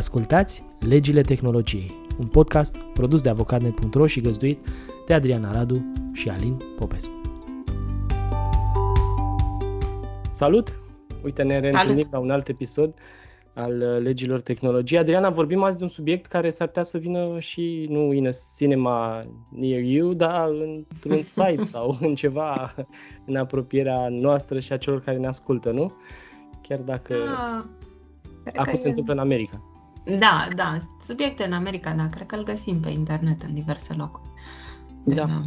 Ascultați 0.00 0.64
Legile 0.78 1.20
Tehnologiei, 1.20 1.94
un 2.18 2.26
podcast 2.26 2.76
produs 2.76 3.22
de 3.22 3.28
avocatnet.ro 3.28 4.06
și 4.06 4.20
găzduit 4.20 4.68
de 5.06 5.14
Adriana 5.14 5.52
Radu 5.52 5.92
și 6.12 6.28
Alin 6.28 6.56
Popescu. 6.76 7.20
Salut! 10.30 10.80
Uite, 11.22 11.42
ne 11.42 11.58
reîntâlnim 11.58 12.08
la 12.10 12.18
un 12.18 12.30
alt 12.30 12.48
episod 12.48 12.94
al 13.54 13.80
uh, 13.80 14.02
legilor 14.02 14.40
tehnologiei. 14.40 15.00
Adriana, 15.00 15.30
vorbim 15.30 15.62
azi 15.62 15.78
de 15.78 15.84
un 15.84 15.90
subiect 15.90 16.26
care 16.26 16.50
s-ar 16.50 16.66
putea 16.66 16.82
să 16.82 16.98
vină 16.98 17.38
și 17.38 17.86
nu 17.88 18.12
in 18.12 18.26
a 18.26 18.30
cinema 18.56 19.24
near 19.50 19.80
you, 19.80 20.14
dar 20.14 20.48
într-un 20.48 21.22
site 21.36 21.62
sau 21.62 21.98
în 22.00 22.14
ceva 22.14 22.74
în 23.26 23.36
apropierea 23.36 24.08
noastră 24.08 24.60
și 24.60 24.72
a 24.72 24.76
celor 24.76 25.00
care 25.00 25.16
ne 25.16 25.26
ascultă, 25.26 25.70
nu? 25.70 25.92
Chiar 26.62 26.78
dacă 26.78 27.14
ah, 27.14 27.64
acum 28.56 28.76
se 28.76 28.88
întâmplă 28.88 29.12
în 29.12 29.18
America. 29.18 29.64
Da, 30.04 30.48
da, 30.56 30.76
subiecte 31.00 31.44
în 31.44 31.52
America, 31.52 31.92
da, 31.92 32.08
cred 32.08 32.26
că 32.26 32.36
îl 32.36 32.42
găsim 32.42 32.80
pe 32.80 32.90
internet 32.90 33.42
în 33.42 33.54
diverse 33.54 33.92
locuri. 33.92 34.28
Da. 35.04 35.14
da. 35.14 35.42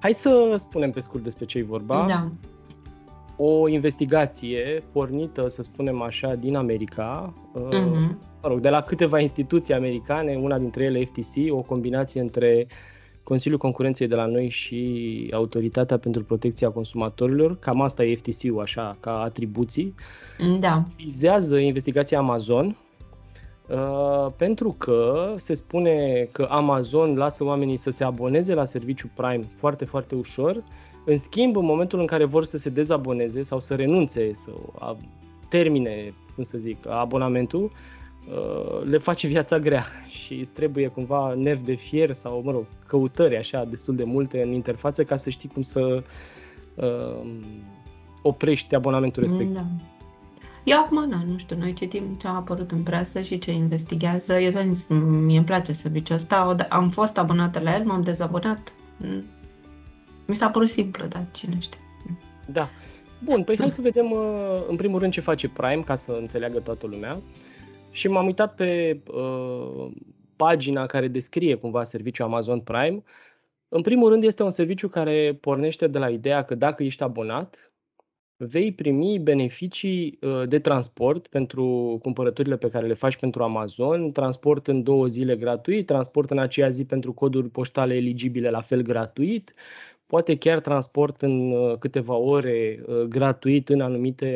Hai 0.00 0.12
să 0.12 0.54
spunem 0.58 0.90
pe 0.90 1.00
scurt 1.00 1.22
despre 1.22 1.44
ce 1.44 1.58
e 1.58 1.62
vorba. 1.62 2.04
Da. 2.08 2.30
O 3.36 3.68
investigație 3.68 4.82
pornită, 4.92 5.48
să 5.48 5.62
spunem 5.62 6.02
așa, 6.02 6.34
din 6.34 6.56
America, 6.56 7.34
uh-huh. 7.54 8.16
mă 8.42 8.48
rog, 8.48 8.60
de 8.60 8.68
la 8.68 8.80
câteva 8.80 9.20
instituții 9.20 9.74
americane, 9.74 10.34
una 10.34 10.58
dintre 10.58 10.84
ele 10.84 11.04
FTC, 11.04 11.52
o 11.52 11.60
combinație 11.60 12.20
între 12.20 12.66
Consiliul 13.22 13.58
Concurenței 13.58 14.08
de 14.08 14.14
la 14.14 14.26
noi 14.26 14.48
și 14.48 15.30
Autoritatea 15.32 15.98
pentru 15.98 16.24
Protecția 16.24 16.70
Consumatorilor, 16.70 17.58
cam 17.58 17.80
asta 17.80 18.04
e 18.04 18.16
FTC-ul, 18.16 18.60
așa, 18.60 18.96
ca 19.00 19.20
atribuții, 19.20 19.94
da. 20.60 20.84
vizează 20.96 21.58
investigația 21.58 22.18
Amazon, 22.18 22.66
Uh, 22.66 22.89
pentru 24.36 24.74
că 24.78 25.34
se 25.36 25.54
spune 25.54 26.28
că 26.32 26.46
Amazon 26.50 27.16
lasă 27.16 27.44
oamenii 27.44 27.76
să 27.76 27.90
se 27.90 28.04
aboneze 28.04 28.54
la 28.54 28.64
serviciu 28.64 29.10
Prime 29.14 29.48
foarte, 29.52 29.84
foarte 29.84 30.14
ușor. 30.14 30.62
În 31.04 31.16
schimb, 31.16 31.56
în 31.56 31.64
momentul 31.64 32.00
în 32.00 32.06
care 32.06 32.24
vor 32.24 32.44
să 32.44 32.58
se 32.58 32.70
dezaboneze 32.70 33.42
sau 33.42 33.60
să 33.60 33.74
renunțe, 33.74 34.30
să 34.34 34.50
termine, 35.48 36.14
cum 36.34 36.42
să 36.42 36.58
zic, 36.58 36.88
abonamentul, 36.88 37.72
uh, 38.30 38.82
le 38.84 38.98
face 38.98 39.26
viața 39.26 39.58
grea 39.58 39.84
și 40.24 40.34
îți 40.34 40.54
trebuie 40.54 40.86
cumva 40.86 41.34
nerv 41.34 41.60
de 41.60 41.74
fier 41.74 42.12
sau, 42.12 42.42
mă 42.44 42.50
rog, 42.50 42.64
căutări 42.86 43.36
așa 43.36 43.64
destul 43.64 43.96
de 43.96 44.04
multe 44.04 44.42
în 44.42 44.52
interfață 44.52 45.04
ca 45.04 45.16
să 45.16 45.30
știi 45.30 45.48
cum 45.48 45.62
să 45.62 46.02
uh, 46.74 47.30
oprești 48.22 48.74
abonamentul 48.74 49.22
respectiv. 49.22 49.54
Da. 49.54 49.66
Eu 50.64 50.78
acum, 50.78 51.08
na, 51.08 51.22
nu 51.26 51.38
știu, 51.38 51.56
noi 51.56 51.72
citim 51.72 52.16
ce 52.20 52.26
a 52.26 52.34
apărut 52.34 52.70
în 52.70 52.82
presă 52.82 53.22
și 53.22 53.38
ce 53.38 53.50
investigează. 53.50 54.38
Eu 54.38 54.60
am 54.60 54.72
zis, 54.72 54.88
mie 54.88 55.36
îmi 55.36 55.46
place 55.46 55.72
serviciul 55.72 56.16
ăsta, 56.16 56.56
am 56.68 56.90
fost 56.90 57.18
abonată 57.18 57.60
la 57.60 57.74
el, 57.74 57.84
m-am 57.84 58.02
dezabonat. 58.02 58.74
Mi 60.26 60.34
s-a 60.34 60.50
părut 60.50 60.68
simplu, 60.68 61.06
dar 61.06 61.26
cine 61.32 61.58
știe. 61.58 61.80
Da. 62.46 62.68
Bun, 63.24 63.44
păi 63.44 63.56
hai 63.58 63.70
să 63.70 63.80
vedem 63.80 64.10
uh, 64.10 64.64
în 64.68 64.76
primul 64.76 64.98
rând 64.98 65.12
ce 65.12 65.20
face 65.20 65.48
Prime, 65.48 65.82
ca 65.82 65.94
să 65.94 66.12
înțeleagă 66.20 66.58
toată 66.58 66.86
lumea. 66.86 67.22
Și 67.90 68.08
m-am 68.08 68.26
uitat 68.26 68.54
pe 68.54 69.00
uh, 69.06 69.90
pagina 70.36 70.86
care 70.86 71.08
descrie 71.08 71.54
cumva 71.54 71.84
serviciul 71.84 72.24
Amazon 72.24 72.60
Prime. 72.60 73.02
În 73.68 73.82
primul 73.82 74.08
rând 74.08 74.22
este 74.22 74.42
un 74.42 74.50
serviciu 74.50 74.88
care 74.88 75.38
pornește 75.40 75.86
de 75.86 75.98
la 75.98 76.08
ideea 76.08 76.42
că 76.44 76.54
dacă 76.54 76.82
ești 76.82 77.02
abonat, 77.02 77.69
vei 78.44 78.72
primi 78.72 79.18
beneficii 79.18 80.18
uh, 80.20 80.42
de 80.48 80.58
transport 80.58 81.26
pentru 81.26 81.98
cumpărăturile 82.02 82.56
pe 82.56 82.68
care 82.68 82.86
le 82.86 82.94
faci 82.94 83.16
pentru 83.16 83.42
Amazon, 83.42 84.12
transport 84.12 84.66
în 84.66 84.82
două 84.82 85.06
zile 85.06 85.36
gratuit, 85.36 85.86
transport 85.86 86.30
în 86.30 86.38
aceea 86.38 86.68
zi 86.68 86.84
pentru 86.84 87.12
coduri 87.12 87.48
poștale 87.48 87.94
eligibile 87.94 88.50
la 88.50 88.60
fel 88.60 88.82
gratuit, 88.82 89.54
poate 90.10 90.36
chiar 90.36 90.60
transport 90.60 91.22
în 91.22 91.50
uh, 91.50 91.78
câteva 91.78 92.14
ore 92.14 92.82
uh, 92.86 93.00
gratuit 93.00 93.68
în 93.68 93.80
anumite 93.80 94.30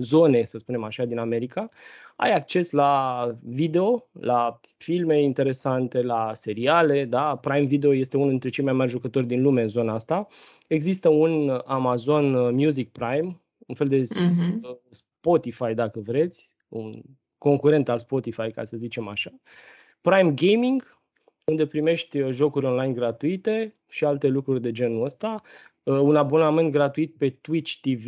zone, 0.00 0.42
să 0.42 0.58
spunem 0.58 0.84
așa, 0.84 1.04
din 1.04 1.18
America. 1.18 1.68
Ai 2.16 2.34
acces 2.34 2.70
la 2.70 3.24
video, 3.42 4.08
la 4.12 4.60
filme 4.76 5.22
interesante, 5.22 6.02
la 6.02 6.30
seriale, 6.34 7.04
da? 7.04 7.36
Prime 7.36 7.66
Video 7.66 7.94
este 7.94 8.16
unul 8.16 8.30
dintre 8.30 8.48
cei 8.48 8.64
mai 8.64 8.72
mari 8.72 8.90
jucători 8.90 9.26
din 9.26 9.42
lume 9.42 9.62
în 9.62 9.68
zona 9.68 9.94
asta 9.94 10.28
Există 10.68 11.08
un 11.08 11.62
Amazon 11.64 12.54
Music 12.54 12.92
Prime, 12.92 13.40
un 13.66 13.74
fel 13.74 13.88
de 13.88 14.02
uh-huh. 14.02 14.60
Spotify, 14.90 15.74
dacă 15.74 16.00
vreți, 16.00 16.56
un 16.68 17.02
concurent 17.38 17.88
al 17.88 17.98
Spotify, 17.98 18.50
ca 18.50 18.64
să 18.64 18.76
zicem 18.76 19.08
așa. 19.08 19.30
Prime 20.00 20.32
Gaming, 20.32 20.97
unde 21.48 21.66
primești 21.66 22.20
uh, 22.20 22.30
jocuri 22.32 22.66
online 22.66 22.92
gratuite 22.92 23.74
și 23.88 24.04
alte 24.04 24.26
lucruri 24.26 24.60
de 24.60 24.72
genul 24.72 25.04
ăsta. 25.04 25.42
Uh, 25.82 25.98
un 26.00 26.16
abonament 26.16 26.70
gratuit 26.70 27.14
pe 27.16 27.30
Twitch 27.30 27.72
TV, 27.80 28.06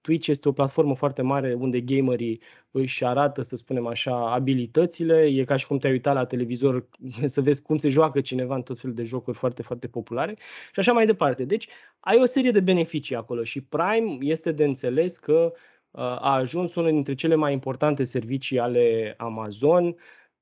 Twitch 0.00 0.26
este 0.26 0.48
o 0.48 0.52
platformă 0.52 0.94
foarte 0.94 1.22
mare 1.22 1.54
unde 1.54 1.80
gamerii 1.80 2.40
își 2.70 3.04
arată, 3.04 3.42
să 3.42 3.56
spunem 3.56 3.86
așa, 3.86 4.32
abilitățile. 4.32 5.24
E 5.24 5.44
ca 5.44 5.56
și 5.56 5.66
cum 5.66 5.78
te-ai 5.78 5.92
uitat 5.92 6.14
la 6.14 6.24
televizor 6.24 6.88
să 7.34 7.40
vezi 7.40 7.62
cum 7.62 7.76
se 7.76 7.88
joacă 7.88 8.20
cineva 8.20 8.54
în 8.54 8.62
tot 8.62 8.78
felul 8.78 8.96
de 8.96 9.04
jocuri 9.04 9.36
foarte, 9.36 9.62
foarte 9.62 9.88
populare 9.88 10.36
și 10.72 10.80
așa 10.80 10.92
mai 10.92 11.06
departe. 11.06 11.44
Deci 11.44 11.68
ai 12.00 12.18
o 12.20 12.24
serie 12.24 12.50
de 12.50 12.60
beneficii 12.60 13.16
acolo 13.16 13.44
și 13.44 13.60
Prime 13.60 14.16
este 14.20 14.52
de 14.52 14.64
înțeles 14.64 15.18
că 15.18 15.52
uh, 15.90 16.00
a 16.00 16.34
ajuns 16.34 16.74
unul 16.74 16.90
dintre 16.90 17.14
cele 17.14 17.34
mai 17.34 17.52
importante 17.52 18.04
servicii 18.04 18.58
ale 18.58 19.14
Amazon 19.18 19.96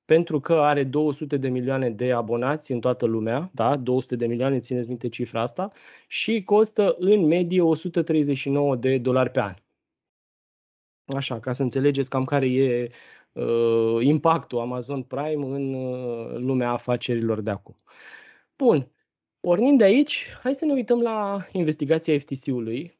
pentru 0.06 0.40
că 0.40 0.54
are 0.54 0.84
200 0.84 1.36
de 1.36 1.48
milioane 1.48 1.90
de 1.90 2.12
abonați 2.12 2.72
în 2.72 2.80
toată 2.80 3.06
lumea, 3.06 3.50
da? 3.54 3.76
200 3.76 4.16
de 4.16 4.26
milioane, 4.26 4.58
țineți 4.58 4.88
minte 4.88 5.08
cifra 5.08 5.40
asta, 5.40 5.72
și 6.06 6.42
costă 6.44 6.96
în 6.98 7.26
medie 7.26 7.60
139 7.60 8.76
de 8.76 8.98
dolari 8.98 9.30
pe 9.30 9.40
an. 9.40 9.54
Așa, 11.04 11.40
ca 11.40 11.52
să 11.52 11.62
înțelegeți 11.62 12.10
cam 12.10 12.24
care 12.24 12.46
e 12.52 12.86
uh, 13.32 13.98
impactul 14.00 14.58
Amazon 14.58 15.02
Prime 15.02 15.46
în 15.46 15.74
uh, 15.74 16.34
lumea 16.36 16.70
afacerilor 16.70 17.40
de 17.40 17.50
acum. 17.50 17.76
Bun, 18.56 18.90
pornind 19.40 19.78
de 19.78 19.84
aici, 19.84 20.26
hai 20.42 20.54
să 20.54 20.64
ne 20.64 20.72
uităm 20.72 21.00
la 21.00 21.46
investigația 21.52 22.18
FTC-ului. 22.18 22.98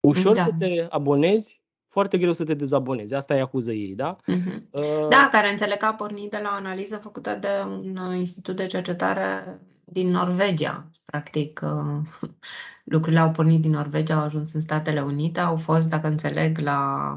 Ușor 0.00 0.34
da. 0.34 0.42
să 0.42 0.50
te 0.58 0.86
abonezi 0.88 1.62
foarte 1.98 2.18
greu 2.18 2.32
să 2.32 2.44
te 2.44 2.54
dezabonezi. 2.54 3.14
Asta 3.14 3.36
e 3.36 3.40
acuză 3.40 3.72
ei, 3.72 3.94
da? 3.94 4.16
Uh-huh. 4.16 4.60
Uh, 4.70 5.08
da, 5.08 5.28
care 5.30 5.50
înțeleg 5.50 5.76
că 5.76 5.84
a 5.84 5.94
pornit 5.94 6.30
de 6.30 6.38
la 6.42 6.48
o 6.52 6.56
analiză 6.56 6.96
făcută 6.96 7.38
de 7.40 7.48
un 7.66 7.96
uh, 7.96 8.16
institut 8.16 8.56
de 8.56 8.66
cercetare 8.66 9.58
din 9.84 10.10
Norvegia. 10.10 10.90
Practic, 11.04 11.60
uh, 11.64 12.28
lucrurile 12.94 13.20
au 13.20 13.30
pornit 13.30 13.60
din 13.60 13.70
Norvegia, 13.70 14.14
au 14.14 14.24
ajuns 14.24 14.52
în 14.52 14.60
Statele 14.60 15.02
Unite, 15.02 15.40
au 15.40 15.56
fost, 15.56 15.88
dacă 15.88 16.06
înțeleg, 16.06 16.58
la 16.58 17.10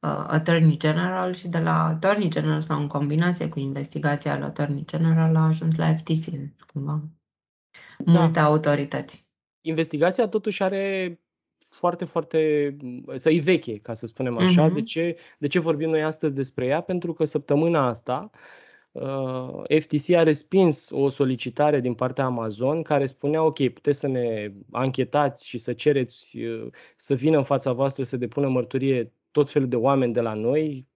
uh, 0.00 0.24
Attorney 0.26 0.76
General 0.76 1.32
și 1.32 1.48
de 1.48 1.58
la 1.58 1.84
Attorney 1.84 2.28
General 2.28 2.60
sau 2.60 2.80
în 2.80 2.86
combinație 2.86 3.48
cu 3.48 3.58
investigația 3.58 4.38
la 4.38 4.46
Attorney 4.46 4.84
General 4.84 5.36
a 5.36 5.46
ajuns 5.46 5.76
la 5.76 5.94
FTC, 5.94 6.24
cumva. 6.72 7.00
Da. 7.98 8.20
Multe 8.20 8.38
autorități. 8.38 9.26
Investigația 9.60 10.28
totuși 10.28 10.62
are 10.62 11.18
foarte, 11.68 12.04
foarte, 12.04 12.76
să 13.14 13.30
i 13.30 13.38
veche, 13.38 13.78
ca 13.78 13.94
să 13.94 14.06
spunem 14.06 14.38
așa. 14.38 14.70
Uh-huh. 14.70 14.74
De, 14.74 14.82
ce, 14.82 15.16
de 15.38 15.46
ce 15.46 15.58
vorbim 15.58 15.88
noi 15.88 16.02
astăzi 16.02 16.34
despre 16.34 16.66
ea? 16.66 16.80
Pentru 16.80 17.12
că 17.12 17.24
săptămâna 17.24 17.86
asta 17.86 18.30
uh, 18.92 19.78
FTC 19.80 20.10
a 20.14 20.22
respins 20.22 20.90
o 20.90 21.08
solicitare 21.08 21.80
din 21.80 21.94
partea 21.94 22.24
Amazon 22.24 22.82
care 22.82 23.06
spunea, 23.06 23.42
ok, 23.42 23.68
puteți 23.68 23.98
să 23.98 24.06
ne 24.06 24.52
anchetați 24.70 25.48
și 25.48 25.58
să 25.58 25.72
cereți 25.72 26.38
uh, 26.38 26.66
să 26.96 27.14
vină 27.14 27.36
în 27.36 27.44
fața 27.44 27.72
voastră 27.72 28.04
să 28.04 28.16
depună 28.16 28.48
mărturie 28.48 29.12
tot 29.30 29.50
felul 29.50 29.68
de 29.68 29.76
oameni 29.76 30.12
de 30.12 30.20
la 30.20 30.34
noi, 30.34 30.86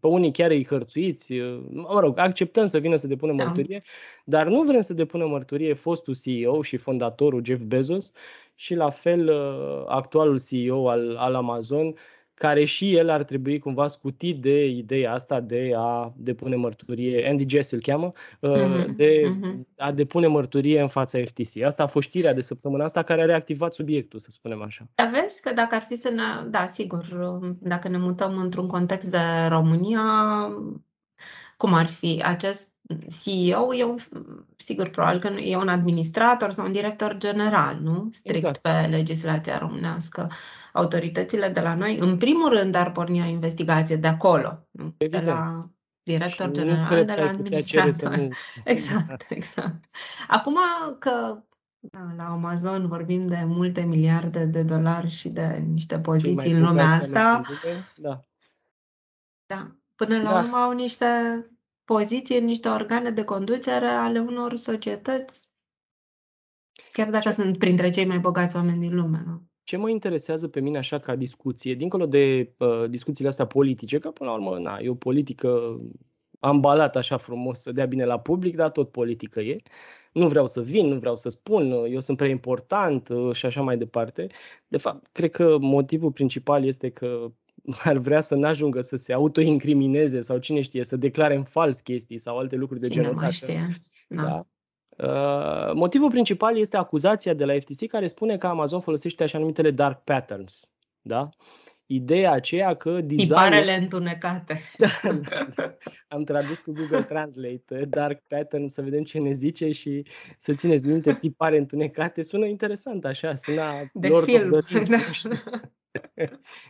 pe 0.00 0.06
unii 0.06 0.32
chiar 0.32 0.50
îi 0.50 0.66
hărțuiți, 0.66 1.32
uh, 1.32 1.62
mă 1.70 2.00
rog, 2.00 2.18
acceptăm 2.18 2.66
să 2.66 2.78
vină 2.78 2.96
să 2.96 3.06
depună 3.06 3.34
da. 3.34 3.44
mărturie, 3.44 3.82
dar 4.24 4.46
nu 4.46 4.62
vrem 4.62 4.80
să 4.80 4.94
depună 4.94 5.26
mărturie 5.26 5.72
fostul 5.72 6.14
CEO 6.22 6.62
și 6.62 6.76
fondatorul 6.76 7.44
Jeff 7.44 7.62
Bezos 7.62 8.12
și 8.60 8.74
la 8.74 8.90
fel 8.90 9.28
uh, 9.28 9.84
actualul 9.86 10.40
CEO 10.48 10.88
al, 10.88 11.16
al 11.16 11.34
Amazon, 11.34 11.94
care 12.34 12.64
și 12.64 12.96
el 12.96 13.10
ar 13.10 13.22
trebui 13.22 13.58
cumva 13.58 13.88
scutit 13.88 14.40
de 14.40 14.66
ideea 14.66 15.12
asta 15.12 15.40
de 15.40 15.72
a 15.76 16.12
depune 16.16 16.56
mărturie, 16.56 17.28
Andy 17.28 17.48
Jess 17.48 17.70
îl 17.70 17.80
cheamă, 17.80 18.12
uh-huh, 18.12 18.86
de 18.96 19.22
uh-huh. 19.22 19.76
a 19.76 19.92
depune 19.92 20.26
mărturie 20.26 20.80
în 20.80 20.88
fața 20.88 21.18
FTC. 21.24 21.62
Asta 21.62 21.82
a 21.82 21.86
fost 21.86 22.08
știrea 22.08 22.34
de 22.34 22.40
săptămâna 22.40 22.84
asta 22.84 23.02
care 23.02 23.22
a 23.22 23.24
reactivat 23.24 23.74
subiectul, 23.74 24.18
să 24.20 24.28
spunem 24.30 24.62
așa. 24.62 24.88
Dar 24.94 25.10
vezi 25.10 25.40
că 25.40 25.52
dacă 25.52 25.74
ar 25.74 25.82
fi 25.82 25.94
să 25.94 26.10
ne... 26.10 26.48
Da, 26.50 26.66
sigur, 26.66 27.04
dacă 27.60 27.88
ne 27.88 27.98
mutăm 27.98 28.38
într-un 28.38 28.66
context 28.66 29.10
de 29.10 29.46
România, 29.48 30.02
cum 31.56 31.74
ar 31.74 31.86
fi 31.86 32.22
acest 32.24 32.68
CEO 33.22 33.74
e 33.74 33.84
un, 33.84 33.96
sigur, 34.56 34.88
probabil 34.88 35.20
că 35.20 35.28
e 35.28 35.56
un 35.56 35.68
administrator 35.68 36.50
sau 36.50 36.66
un 36.66 36.72
director 36.72 37.16
general, 37.16 37.78
nu? 37.82 38.08
Strict 38.12 38.36
exact. 38.36 38.58
pe 38.58 38.86
legislația 38.90 39.58
românească. 39.58 40.30
Autoritățile 40.72 41.48
de 41.48 41.60
la 41.60 41.74
noi, 41.74 41.98
în 41.98 42.16
primul 42.16 42.48
rând, 42.48 42.74
ar 42.74 42.92
porni 42.92 43.20
o 43.20 43.24
investigație 43.24 43.96
de 43.96 44.06
acolo, 44.06 44.66
nu? 44.70 44.94
De 44.96 45.22
la 45.24 45.70
director 46.02 46.50
general 46.50 47.04
de 47.04 47.14
la 47.14 47.26
administrator. 47.26 48.16
Nu... 48.16 48.28
Exact, 48.64 49.26
exact. 49.28 49.84
Acum 50.28 50.58
că 50.98 51.42
da, 51.80 52.12
la 52.16 52.24
Amazon 52.24 52.88
vorbim 52.88 53.28
de 53.28 53.44
multe 53.46 53.80
miliarde 53.80 54.44
de 54.44 54.62
dolari 54.62 55.08
și 55.08 55.28
de 55.28 55.64
niște 55.66 56.00
poziții 56.00 56.52
în 56.52 56.62
lumea 56.62 56.88
asta. 56.88 57.42
Da. 57.96 58.24
da. 59.46 59.76
Până 59.94 60.22
la 60.22 60.32
da. 60.32 60.38
urmă 60.38 60.56
au 60.56 60.72
niște 60.72 61.06
poziții 61.94 62.38
în 62.38 62.44
niște 62.44 62.68
organe 62.68 63.10
de 63.10 63.24
conducere 63.24 63.86
ale 63.86 64.18
unor 64.18 64.56
societăți, 64.56 65.48
chiar 66.92 67.10
dacă 67.10 67.28
Ce? 67.28 67.34
sunt 67.34 67.58
printre 67.58 67.90
cei 67.90 68.04
mai 68.04 68.18
bogați 68.18 68.56
oameni 68.56 68.80
din 68.80 68.94
lume. 68.94 69.22
Nu? 69.26 69.42
Ce 69.62 69.76
mă 69.76 69.90
interesează 69.90 70.48
pe 70.48 70.60
mine 70.60 70.78
așa 70.78 70.98
ca 70.98 71.16
discuție, 71.16 71.74
dincolo 71.74 72.06
de 72.06 72.54
uh, 72.58 72.84
discuțiile 72.88 73.28
astea 73.28 73.46
politice, 73.46 73.98
că 73.98 74.10
până 74.10 74.30
la 74.30 74.36
urmă 74.36 74.58
na, 74.58 74.78
e 74.80 74.88
o 74.88 74.94
politică 74.94 75.80
ambalată 76.40 76.98
așa 76.98 77.16
frumos 77.16 77.60
să 77.60 77.72
dea 77.72 77.86
bine 77.86 78.04
la 78.04 78.20
public, 78.20 78.56
dar 78.56 78.70
tot 78.70 78.90
politică 78.90 79.40
e. 79.40 79.56
Nu 80.12 80.28
vreau 80.28 80.46
să 80.46 80.62
vin, 80.62 80.86
nu 80.86 80.98
vreau 80.98 81.16
să 81.16 81.28
spun, 81.28 81.70
eu 81.70 82.00
sunt 82.00 82.16
prea 82.16 82.28
important 82.28 83.08
uh, 83.08 83.34
și 83.34 83.46
așa 83.46 83.60
mai 83.60 83.78
departe. 83.78 84.26
De 84.68 84.76
fapt, 84.76 85.06
cred 85.12 85.30
că 85.30 85.58
motivul 85.58 86.12
principal 86.12 86.64
este 86.64 86.90
că 86.90 87.32
ar 87.84 87.96
vrea 87.96 88.20
să 88.20 88.34
n-ajungă 88.34 88.80
să 88.80 88.96
se 88.96 89.12
autoincrimineze 89.12 90.20
sau 90.20 90.38
cine 90.38 90.60
știe, 90.60 90.84
să 90.84 90.96
declare 90.96 91.34
în 91.34 91.44
fals 91.44 91.80
chestii 91.80 92.18
sau 92.18 92.38
alte 92.38 92.56
lucruri 92.56 92.80
de 92.80 92.88
cine 92.88 93.02
genul 93.02 93.24
ăsta. 93.24 93.30
Știe. 93.30 93.68
Da. 94.08 94.22
da. 94.22 94.46
Uh, 95.06 95.74
motivul 95.74 96.10
principal 96.10 96.58
este 96.58 96.76
acuzația 96.76 97.34
de 97.34 97.44
la 97.44 97.52
FTC 97.54 97.86
care 97.86 98.06
spune 98.06 98.36
că 98.36 98.46
Amazon 98.46 98.80
folosește 98.80 99.22
așa 99.22 99.38
numitele 99.38 99.70
dark 99.70 100.04
patterns. 100.04 100.70
Da? 101.00 101.28
Ideea 101.86 102.32
aceea 102.32 102.74
că 102.74 102.90
design 102.90 103.26
Tiparele 103.26 103.74
întunecate. 103.74 104.60
da, 104.78 105.10
da, 105.28 105.48
da. 105.54 105.76
Am 106.08 106.24
tradus 106.24 106.58
cu 106.58 106.72
Google 106.72 107.02
Translate 107.02 107.64
uh, 107.70 107.82
dark 107.88 108.22
pattern 108.28 108.66
să 108.66 108.82
vedem 108.82 109.02
ce 109.02 109.18
ne 109.18 109.32
zice 109.32 109.70
și 109.70 110.06
să 110.38 110.52
țineți 110.52 110.86
minte 110.86 111.14
tipare 111.20 111.58
întunecate. 111.58 112.22
Sună 112.22 112.46
interesant 112.46 113.04
așa, 113.04 113.34
sună 113.34 113.62
de 113.92 114.08
Lord 114.08 114.24
film. 114.24 114.52
Of 114.52 114.64
the 114.66 114.78
Rings, 114.78 115.28
da. 115.28 115.36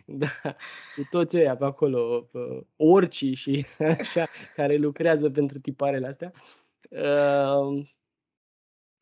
Da, 0.04 0.26
cu 0.96 1.02
toți 1.10 1.36
ăia 1.36 1.56
pe 1.56 1.64
acolo, 1.64 2.30
orcii 2.76 3.34
și 3.34 3.66
așa, 3.98 4.28
care 4.56 4.76
lucrează 4.76 5.30
pentru 5.30 5.58
tiparele 5.58 6.06
astea. 6.06 6.32
Uh, 6.90 7.88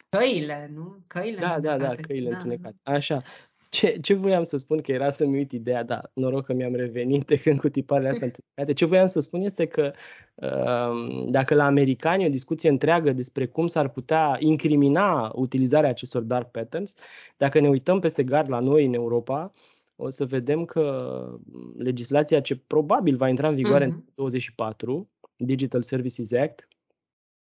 Căile, 0.09 0.71
nu? 0.75 0.97
Căile 1.07 1.41
Da, 1.41 1.61
da, 1.61 1.77
da, 1.77 1.95
căile 1.95 2.31
da. 2.31 2.37
întunecate. 2.37 2.77
Așa. 2.83 3.23
Ce, 3.71 3.99
ce 4.01 4.15
voiam 4.15 4.43
să 4.43 4.57
spun, 4.57 4.81
că 4.81 4.93
era 4.93 5.11
să-mi 5.11 5.37
uit 5.37 5.53
ideea, 5.53 5.83
da, 5.85 6.01
noroc 6.15 6.45
că 6.45 6.53
mi-am 6.53 6.75
revenit 6.75 7.27
de 7.27 7.37
când 7.37 7.59
cu 7.61 7.69
tiparele 7.69 8.09
astea 8.09 8.27
întunecate. 8.31 8.73
Ce 8.73 8.85
voiam 8.85 9.07
să 9.07 9.21
spun 9.21 9.41
este 9.41 9.67
că 9.67 9.93
uh, 10.35 11.27
dacă 11.31 11.55
la 11.55 11.65
americani 11.65 12.25
o 12.25 12.29
discuție 12.29 12.69
întreagă 12.69 13.13
despre 13.13 13.47
cum 13.47 13.67
s-ar 13.67 13.89
putea 13.89 14.37
incrimina 14.39 15.33
utilizarea 15.35 15.91
acestor 15.91 16.23
dark 16.23 16.51
patterns, 16.51 16.95
dacă 17.37 17.61
ne 17.61 17.69
uităm 17.69 17.99
peste 17.99 18.25
gard 18.25 18.49
la 18.49 18.61
noi 18.61 18.85
în 18.85 18.95
Europa, 18.95 19.53
o 20.01 20.09
să 20.09 20.25
vedem 20.25 20.65
că 20.65 21.39
legislația 21.77 22.41
ce 22.41 22.57
probabil 22.57 23.17
va 23.17 23.29
intra 23.29 23.49
în 23.49 23.55
vigoare 23.55 23.85
uh-huh. 23.85 23.95
în 23.95 24.05
24, 24.15 25.11
Digital 25.37 25.83
Services 25.83 26.33
Act, 26.33 26.69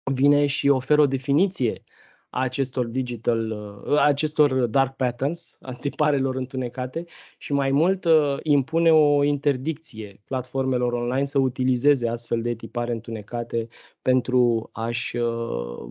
vine 0.04 0.46
și 0.46 0.70
oferă 0.70 1.02
o 1.02 1.06
definiție 1.06 1.84
a 2.30 2.42
acestor 2.42 2.86
digital, 2.86 3.52
uh, 3.52 3.98
acestor 4.00 4.66
dark 4.66 4.96
patterns, 4.96 5.58
antiparelor 5.62 6.36
întunecate 6.36 7.06
și 7.38 7.54
mai 7.54 7.72
mult 7.72 8.06
uh, 8.06 8.38
impune 8.44 8.92
o 8.92 9.24
interdicție 9.24 10.22
platformelor 10.26 10.94
online 10.94 11.26
să 11.26 11.40
utilizeze 11.40 12.08
astfel 12.08 12.42
de 12.42 12.54
tipare 12.54 12.92
întunecate 12.92 13.68
pentru 14.02 14.70
a-și 14.72 15.18
uh, 15.18 15.88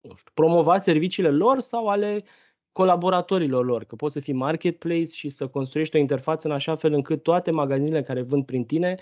nu 0.00 0.14
știu, 0.16 0.30
promova 0.34 0.78
serviciile 0.78 1.30
lor 1.30 1.60
sau 1.60 1.86
ale 1.86 2.24
colaboratorilor 2.74 3.64
lor, 3.64 3.84
că 3.84 3.96
poți 3.96 4.12
să 4.12 4.20
fii 4.20 4.32
marketplace 4.32 5.12
și 5.12 5.28
să 5.28 5.46
construiești 5.46 5.96
o 5.96 5.98
interfață 5.98 6.48
în 6.48 6.54
așa 6.54 6.76
fel 6.76 6.92
încât 6.92 7.22
toate 7.22 7.50
magazinele 7.50 8.02
care 8.02 8.22
vând 8.22 8.44
prin 8.44 8.64
tine 8.64 8.96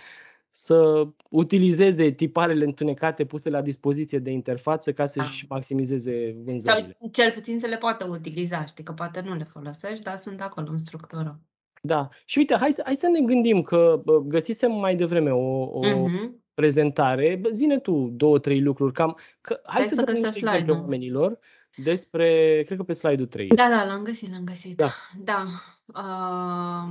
să 0.50 1.08
utilizeze 1.30 2.10
tiparele 2.10 2.64
întunecate 2.64 3.24
puse 3.24 3.50
la 3.50 3.60
dispoziție 3.60 4.18
de 4.18 4.30
interfață 4.30 4.92
ca 4.92 5.06
să-și 5.06 5.46
da. 5.46 5.54
maximizeze 5.54 6.36
vânzările. 6.44 6.96
Sau 7.00 7.08
cel 7.10 7.32
puțin 7.32 7.58
să 7.58 7.66
le 7.66 7.76
poată 7.76 8.06
utiliza, 8.10 8.64
știi, 8.64 8.84
că 8.84 8.92
poate 8.92 9.20
nu 9.20 9.34
le 9.34 9.48
folosești, 9.52 10.02
dar 10.02 10.16
sunt 10.16 10.40
acolo 10.40 10.70
în 10.70 10.78
structură. 10.78 11.40
Da. 11.82 12.08
Și 12.24 12.38
uite, 12.38 12.54
hai 12.54 12.72
să, 12.72 12.82
hai 12.84 12.94
să 12.94 13.08
ne 13.08 13.20
gândim 13.20 13.62
că 13.62 14.02
găsisem 14.24 14.72
mai 14.72 14.96
devreme 14.96 15.30
o, 15.30 15.62
o 15.62 15.80
uh-huh. 15.84 16.30
prezentare. 16.54 17.40
Zine 17.50 17.78
tu 17.78 18.10
două, 18.12 18.38
trei 18.38 18.60
lucruri. 18.60 18.92
Cam, 18.92 19.16
că, 19.40 19.60
hai, 19.64 19.80
hai 19.80 19.82
să, 19.82 19.94
să 19.94 20.02
dăm 20.02 20.14
niște 20.14 20.38
exemple 20.38 20.72
oamenilor 20.72 21.38
despre, 21.76 22.62
cred 22.66 22.78
că 22.78 22.84
pe 22.84 22.92
slide-ul 22.92 23.28
3. 23.28 23.48
Da, 23.48 23.68
da, 23.68 23.84
l-am 23.84 24.02
găsit, 24.02 24.30
l-am 24.30 24.44
găsit. 24.44 24.76
Da. 24.76 24.92
da. 25.18 25.44
Uh, 25.86 26.88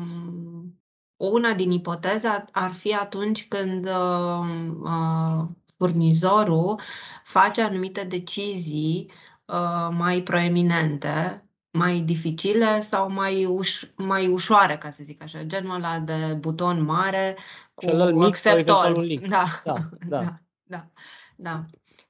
una 1.15 1.53
din 1.53 1.71
ipoteze 1.71 2.45
ar 2.51 2.71
fi 2.71 2.95
atunci 2.95 3.47
când 3.47 3.87
uh, 3.87 4.45
uh, 4.83 5.47
furnizorul 5.77 6.79
face 7.23 7.61
anumite 7.61 8.03
decizii 8.03 9.11
uh, 9.45 9.87
mai 9.91 10.21
proeminente, 10.21 11.45
mai 11.71 11.99
dificile 11.99 12.81
sau 12.81 13.11
mai, 13.11 13.45
uș- 13.45 13.95
mai 13.95 14.27
ușoare, 14.27 14.77
ca 14.77 14.89
să 14.89 15.03
zic 15.03 15.23
așa, 15.23 15.43
genul 15.43 15.75
ăla 15.75 15.99
de 15.99 16.37
buton 16.39 16.83
mare 16.83 17.37
cu 17.73 17.85
accept 18.21 18.69
all. 18.69 19.19
Da. 19.29 19.43
Da, 19.63 19.89
da. 20.07 20.19
da, 20.19 20.39
da, 20.63 20.87
da. 21.35 21.65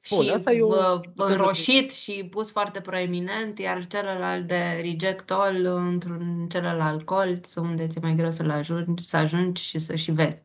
Bun, 0.09 0.23
și 0.23 0.29
asta 0.29 0.51
e 0.51 0.61
o... 0.61 0.99
înroșit 1.15 1.91
și 1.91 2.25
pus 2.29 2.51
foarte 2.51 2.81
proeminent, 2.81 3.59
iar 3.59 3.87
celălalt 3.87 4.47
de 4.47 4.79
reject 4.81 5.31
all 5.31 5.65
într-un 5.65 6.47
celălalt 6.49 7.03
colț, 7.03 7.55
unde 7.55 7.87
ți-e 7.87 8.01
mai 8.01 8.15
greu 8.15 8.31
să-l 8.31 8.49
ajungi, 8.49 9.03
să 9.03 9.17
ajungi 9.17 9.61
și 9.61 9.79
să 9.79 9.95
și 9.95 10.11
vezi. 10.11 10.43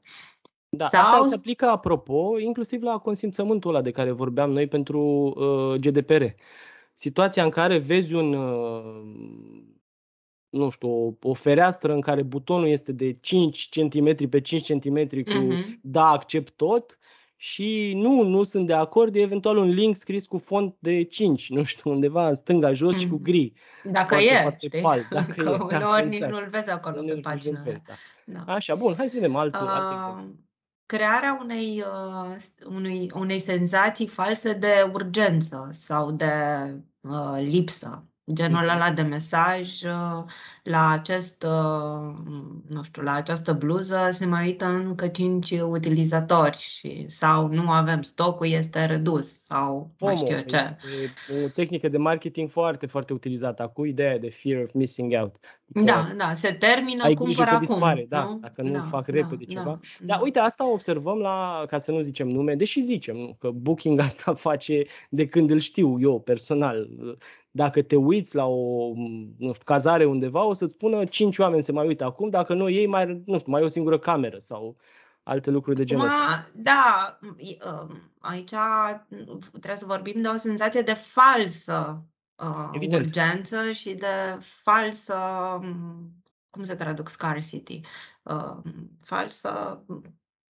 Da, 0.69 0.87
Sau... 0.87 1.01
asta 1.01 1.29
se 1.29 1.35
aplică, 1.35 1.67
apropo, 1.67 2.39
inclusiv 2.39 2.83
la 2.83 2.99
consimțământul 2.99 3.71
ăla 3.71 3.83
de 3.83 3.91
care 3.91 4.11
vorbeam 4.11 4.51
noi 4.51 4.67
pentru 4.67 5.01
uh, 5.01 5.75
GDPR. 5.81 6.23
Situația 6.95 7.45
în 7.45 7.51
care 7.51 7.79
vezi 7.79 8.15
un, 8.15 8.33
uh, 8.33 9.03
nu 10.49 10.69
știu, 10.69 10.89
o, 10.89 11.13
o 11.23 11.35
fereastră 11.35 11.93
în 11.93 12.01
care 12.01 12.23
butonul 12.23 12.69
este 12.69 12.93
de 12.93 13.11
5 13.11 13.69
cm 13.69 14.29
pe 14.29 14.41
5 14.41 14.73
cm 14.73 15.07
cu 15.09 15.55
uh-huh. 15.55 15.81
da, 15.81 16.09
accept 16.09 16.53
tot, 16.57 16.99
și 17.37 17.93
nu, 17.97 18.23
nu 18.23 18.43
sunt 18.43 18.67
de 18.67 18.73
acord, 18.73 19.15
e 19.15 19.21
eventual 19.21 19.57
un 19.57 19.69
link 19.69 19.97
scris 19.97 20.27
cu 20.27 20.39
font 20.39 20.75
de 20.79 21.05
5, 21.05 21.49
nu 21.49 21.63
știu, 21.63 21.91
undeva 21.91 22.29
în 22.29 22.35
stânga 22.35 22.73
jos 22.73 22.93
mm. 22.93 22.99
și 22.99 23.09
cu 23.09 23.15
mm. 23.15 23.23
gri. 23.23 23.53
Dacă 23.85 24.15
foarte, 24.15 24.35
e, 24.35 24.41
foarte 24.41 24.67
știi? 24.67 24.81
Pal, 24.81 25.07
dacă 25.11 25.33
că 25.33 25.59
e, 25.61 25.65
uneori 25.65 26.07
exact. 26.07 26.11
nici 26.11 26.21
nu-l 26.21 26.49
vezi 26.51 26.71
acolo 26.71 27.01
nu 27.01 27.15
pe 27.15 27.21
pagina. 27.21 27.61
Vezi, 27.65 27.83
da. 27.87 27.95
Da. 28.25 28.53
Așa, 28.53 28.75
bun, 28.75 28.95
hai 28.97 29.09
să 29.09 29.15
vedem 29.15 29.37
alt, 29.37 29.55
uh, 29.55 29.61
alt 29.65 30.25
Crearea 30.87 31.39
unei, 31.43 31.83
uh, 31.83 32.37
unei, 32.67 33.11
unei 33.15 33.39
senzații 33.39 34.07
false 34.07 34.53
de 34.53 34.91
urgență 34.93 35.69
sau 35.73 36.11
de 36.11 36.35
uh, 37.01 37.37
lipsă 37.39 38.05
genul 38.33 38.69
ăla 38.69 38.93
de 38.93 39.03
mesaj 39.03 39.83
uh, 39.83 40.25
la 40.63 40.91
acest, 40.91 41.43
uh, 41.43 42.15
nu 42.69 42.83
știu, 42.83 43.03
la 43.03 43.13
această 43.13 43.53
bluză 43.53 44.09
se 44.13 44.27
mai 44.27 44.47
uită 44.47 44.65
încă 44.65 45.09
5 45.09 45.51
utilizatori 45.51 46.57
și, 46.57 47.05
sau 47.09 47.49
nu 47.49 47.71
avem 47.71 48.03
stocul, 48.03 48.47
este 48.47 48.85
redus 48.85 49.41
sau 49.41 49.91
FOMO, 49.97 50.13
mai 50.13 50.17
știu 50.17 50.37
eu 50.37 50.43
ce. 50.43 50.57
Este 51.03 51.45
o 51.45 51.49
tehnică 51.49 51.89
de 51.89 51.99
marketing 51.99 52.49
foarte, 52.49 52.87
foarte 52.87 53.13
utilizată 53.13 53.71
cu 53.75 53.85
ideea 53.85 54.19
de 54.19 54.31
fear 54.31 54.63
of 54.63 54.73
missing 54.73 55.13
out. 55.21 55.37
Adică 55.75 55.93
da, 55.93 56.13
da, 56.17 56.35
se 56.35 56.53
termină, 56.53 57.05
ai 57.05 57.15
cumpăr 57.15 57.47
acum. 57.47 57.59
Dispare, 57.59 58.07
da, 58.09 58.25
nu? 58.25 58.39
dacă 58.39 58.63
nu 58.63 58.73
da, 58.73 58.83
fac 58.83 59.07
repede 59.07 59.45
da, 59.49 59.55
ceva. 59.55 59.81
Da, 60.01 60.15
da, 60.15 60.21
uite, 60.23 60.39
asta 60.39 60.71
observăm 60.71 61.19
la, 61.19 61.65
ca 61.67 61.79
să 61.79 61.91
nu 61.91 62.01
zicem 62.01 62.29
nume, 62.29 62.55
deși 62.55 62.81
zicem 62.81 63.17
nu, 63.17 63.37
că 63.39 63.51
Booking 63.51 64.01
asta 64.09 64.35
face 64.35 64.85
de 65.09 65.27
când 65.27 65.51
îl 65.51 65.59
știu 65.59 66.01
eu 66.01 66.21
personal 66.21 66.89
dacă 67.57 67.83
te 67.83 67.97
uiți 67.97 68.37
la 68.37 68.47
o 68.47 68.93
nu 69.39 69.53
știu, 69.53 69.65
cazare 69.65 70.05
undeva, 70.05 70.45
o 70.45 70.53
să-ți 70.53 70.73
spună 70.73 71.05
cinci 71.05 71.39
oameni 71.39 71.63
se 71.63 71.73
mai 71.73 71.87
uită 71.87 72.05
acum, 72.05 72.29
dacă 72.29 72.55
nu 72.55 72.69
ei 72.69 72.87
mai, 72.87 73.23
nu 73.27 73.39
știu, 73.39 73.53
mai 73.53 73.63
e 73.63 73.65
o 73.65 73.69
singură 73.69 73.99
cameră 73.99 74.39
sau 74.39 74.77
alte 75.23 75.51
lucruri 75.51 75.77
de 75.77 75.85
genul 75.85 76.05
ăsta. 76.05 76.51
Da, 76.55 77.19
um, 77.65 78.13
aici 78.19 78.55
trebuie 79.51 79.77
să 79.77 79.87
vorbim 79.87 80.23
de 80.23 80.29
o 80.29 80.37
senzație 80.37 80.81
de 80.81 80.95
falsă 80.95 82.05
uh, 82.35 82.89
urgență 82.91 83.73
și 83.73 83.95
de 83.95 84.39
falsă, 84.41 85.17
cum 86.51 86.65
se 86.65 86.75
traduc 86.75 87.09
scarcity, 87.09 87.81
uh, 88.23 88.73
falsă 89.01 89.85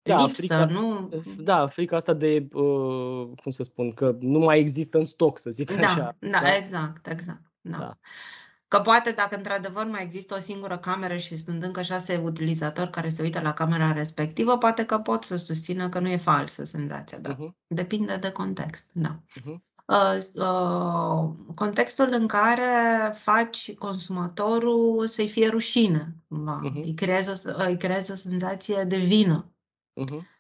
da, 0.03 0.22
lipsă, 0.22 0.36
frica, 0.36 0.65
nu? 0.65 1.10
Da, 1.38 1.67
frica 1.67 1.95
asta 1.95 2.13
de, 2.13 2.48
uh, 2.53 3.27
cum 3.41 3.51
să 3.51 3.63
spun, 3.63 3.93
că 3.93 4.15
nu 4.19 4.39
mai 4.39 4.60
există 4.60 4.98
în 4.98 5.05
stoc, 5.05 5.39
să 5.39 5.50
zic 5.50 5.75
da, 5.75 5.88
așa. 5.88 6.15
Da, 6.19 6.39
da, 6.41 6.55
exact, 6.55 7.07
exact. 7.07 7.51
Da. 7.62 7.77
da. 7.77 7.98
Că 8.67 8.79
poate 8.79 9.12
dacă 9.12 9.36
într-adevăr 9.36 9.86
mai 9.86 10.03
există 10.03 10.36
o 10.36 10.39
singură 10.39 10.77
cameră 10.77 11.17
și 11.17 11.36
sunt 11.36 11.63
încă 11.63 11.81
șase 11.81 12.22
utilizatori 12.24 12.89
care 12.89 13.10
se 13.10 13.22
uită 13.22 13.39
la 13.39 13.53
camera 13.53 13.91
respectivă, 13.91 14.57
poate 14.57 14.86
că 14.86 14.98
pot 14.98 15.24
să 15.24 15.36
susțină 15.36 15.89
că 15.89 16.00
nu 16.00 16.10
e 16.10 16.17
falsă 16.17 16.63
senzația, 16.63 17.17
da. 17.17 17.36
Uh-huh. 17.36 17.50
Depinde 17.67 18.17
de 18.17 18.31
context, 18.31 18.86
da. 18.91 19.19
Uh-huh. 19.39 19.55
Uh, 19.86 20.17
uh, 20.33 21.31
contextul 21.55 22.10
în 22.12 22.27
care 22.27 22.63
faci 23.13 23.74
consumatorul 23.74 25.07
să-i 25.07 25.27
fie 25.27 25.48
rușine, 25.48 26.15
cumva. 26.27 26.62
Uh-huh. 26.63 26.83
Îi, 26.83 26.93
creezi 26.93 27.29
o, 27.29 27.33
îi 27.67 27.77
creezi 27.77 28.12
o 28.12 28.15
senzație 28.15 28.83
de 28.83 28.98
vină. 28.98 29.52
Uh-huh. 30.01 30.31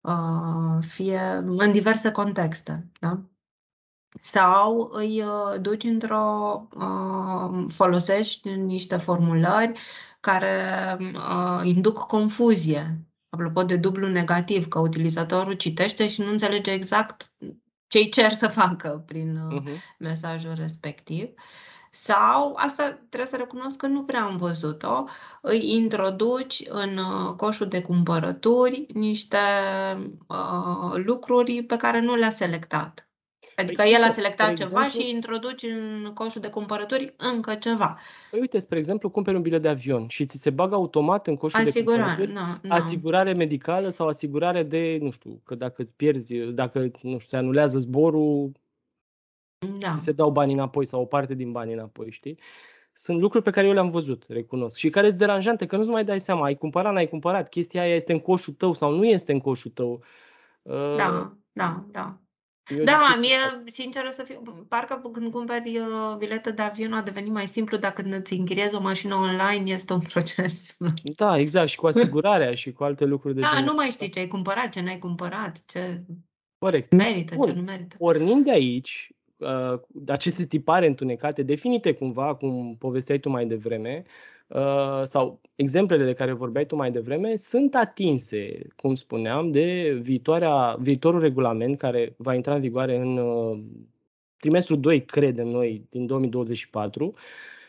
Uh, 0.00 0.84
fie 0.84 1.20
în 1.44 1.72
diverse 1.72 2.10
contexte, 2.10 2.90
da? 3.00 3.22
sau 4.20 4.90
îi 4.92 5.22
uh, 5.22 5.60
duci 5.60 5.84
într-o, 5.84 6.66
uh, 6.76 7.64
folosești 7.68 8.48
niște 8.48 8.96
formulări 8.96 9.78
care 10.20 10.56
uh, 11.00 11.60
induc 11.64 11.98
confuzie. 11.98 13.02
Apropo 13.28 13.62
de 13.62 13.76
dublu 13.76 14.08
negativ, 14.08 14.68
că 14.68 14.78
utilizatorul 14.78 15.52
citește 15.52 16.08
și 16.08 16.20
nu 16.20 16.30
înțelege 16.30 16.70
exact 16.72 17.32
ce 17.86 17.98
îi 17.98 18.08
cer 18.08 18.32
să 18.32 18.48
facă 18.48 19.02
prin 19.06 19.38
uh-huh. 19.38 19.96
mesajul 19.98 20.54
respectiv. 20.54 21.28
Sau, 21.90 22.54
asta 22.56 22.98
trebuie 23.08 23.30
să 23.30 23.36
recunosc 23.36 23.76
că 23.76 23.86
nu 23.86 24.04
prea 24.04 24.22
am 24.22 24.36
văzut-o, 24.36 25.04
îi 25.40 25.72
introduci 25.74 26.62
în 26.68 26.98
coșul 27.36 27.68
de 27.68 27.82
cumpărături 27.82 28.86
niște 28.94 29.36
uh, 30.26 31.04
lucruri 31.04 31.62
pe 31.62 31.76
care 31.76 32.00
nu 32.00 32.14
le-a 32.14 32.30
selectat. 32.30 33.08
Adică 33.56 33.82
păi, 33.82 33.92
el 33.92 34.02
a 34.02 34.08
selectat 34.08 34.54
ceva 34.54 34.84
exemplu, 34.84 35.00
și 35.00 35.10
introduci 35.14 35.62
în 35.62 36.10
coșul 36.14 36.40
de 36.40 36.48
cumpărături 36.48 37.14
încă 37.16 37.54
ceva. 37.54 37.98
Păi 38.30 38.40
uite, 38.40 38.58
spre 38.58 38.78
exemplu, 38.78 39.10
cumperi 39.10 39.36
un 39.36 39.42
bilet 39.42 39.62
de 39.62 39.68
avion 39.68 40.08
și 40.08 40.24
ți 40.24 40.38
se 40.38 40.50
bagă 40.50 40.74
automat 40.74 41.26
în 41.26 41.36
coșul 41.36 41.60
asigurare, 41.60 42.02
de 42.02 42.24
cumpărături 42.24 42.32
no, 42.32 42.68
no. 42.68 42.74
asigurare 42.74 43.32
medicală 43.32 43.88
sau 43.88 44.08
asigurare 44.08 44.62
de, 44.62 44.98
nu 45.00 45.10
știu, 45.10 45.40
că 45.44 45.54
dacă 45.54 45.82
îți 45.82 45.94
pierzi, 45.94 46.34
dacă, 46.34 46.78
nu 46.78 47.18
știu, 47.18 47.28
se 47.28 47.36
anulează 47.36 47.78
zborul, 47.78 48.52
da. 49.78 49.90
ți 49.90 50.02
se 50.02 50.12
dau 50.12 50.30
bani 50.30 50.52
înapoi 50.52 50.84
sau 50.84 51.00
o 51.00 51.04
parte 51.04 51.34
din 51.34 51.52
bani 51.52 51.72
înapoi, 51.72 52.10
știi? 52.10 52.40
Sunt 52.92 53.20
lucruri 53.20 53.44
pe 53.44 53.50
care 53.50 53.66
eu 53.66 53.72
le-am 53.72 53.90
văzut, 53.90 54.24
recunosc, 54.28 54.76
și 54.76 54.90
care 54.90 55.06
sunt 55.06 55.18
deranjante, 55.18 55.66
că 55.66 55.76
nu-ți 55.76 55.88
mai 55.88 56.04
dai 56.04 56.20
seama, 56.20 56.44
ai 56.44 56.56
cumpărat, 56.56 56.92
n-ai 56.92 57.08
cumpărat, 57.08 57.48
chestia 57.48 57.82
aia 57.82 57.94
este 57.94 58.12
în 58.12 58.20
coșul 58.20 58.52
tău 58.52 58.72
sau 58.72 58.92
nu 58.92 59.04
este 59.04 59.32
în 59.32 59.40
coșul 59.40 59.70
tău. 59.70 60.02
Da, 60.96 61.36
da, 61.52 61.84
da. 61.90 62.20
Eu 62.76 62.84
da, 62.84 63.16
mie, 63.20 63.62
sincer 63.66 64.10
să 64.10 64.22
fiu, 64.22 64.42
parcă 64.68 65.00
când 65.12 65.32
cumperi 65.32 65.78
uh, 65.78 66.16
bilete 66.18 66.50
de 66.50 66.62
avion 66.62 66.92
a 66.92 67.02
devenit 67.02 67.32
mai 67.32 67.46
simplu, 67.46 67.76
dacă 67.76 68.02
îți 68.02 68.32
închiriezi 68.32 68.74
o 68.74 68.80
mașină 68.80 69.14
online, 69.14 69.70
este 69.70 69.92
un 69.92 70.00
proces. 70.12 70.76
Da, 71.16 71.38
exact, 71.38 71.68
și 71.68 71.76
cu 71.76 71.86
asigurarea 71.86 72.54
și 72.54 72.72
cu 72.72 72.84
alte 72.84 73.04
lucruri 73.04 73.34
de 73.34 73.40
Da, 73.40 73.48
genul 73.48 73.64
nu 73.64 73.74
mai 73.74 73.90
știi 73.90 74.08
ce 74.08 74.18
ai 74.18 74.28
cumpărat, 74.28 74.68
ce 74.68 74.80
n-ai 74.80 74.98
cumpărat, 74.98 75.62
ce 75.66 76.04
Corect. 76.58 76.92
merită, 76.92 77.34
Bun. 77.34 77.46
ce 77.46 77.52
nu 77.52 77.62
merită. 77.62 77.96
Pornind 77.96 78.44
de 78.44 78.50
aici, 78.50 79.12
uh, 79.38 79.80
aceste 80.06 80.44
tipare 80.44 80.86
întunecate, 80.86 81.42
definite 81.42 81.92
cumva, 81.92 82.34
cum 82.34 82.76
povesteai 82.78 83.18
tu 83.18 83.28
mai 83.28 83.46
devreme, 83.46 84.04
Uh, 84.48 85.02
sau 85.04 85.40
exemplele 85.54 86.04
de 86.04 86.12
care 86.12 86.32
vorbeai 86.32 86.66
tu 86.66 86.76
mai 86.76 86.90
devreme 86.90 87.36
sunt 87.36 87.74
atinse, 87.74 88.66
cum 88.76 88.94
spuneam, 88.94 89.50
de 89.50 89.98
viitoarea, 90.02 90.76
viitorul 90.80 91.20
regulament 91.20 91.78
care 91.78 92.14
va 92.16 92.34
intra 92.34 92.54
în 92.54 92.60
vigoare 92.60 92.96
în 92.96 93.16
uh, 93.16 93.58
trimestrul 94.36 94.80
2, 94.80 95.04
credem 95.04 95.46
noi, 95.46 95.86
din 95.90 96.06
2024, 96.06 97.14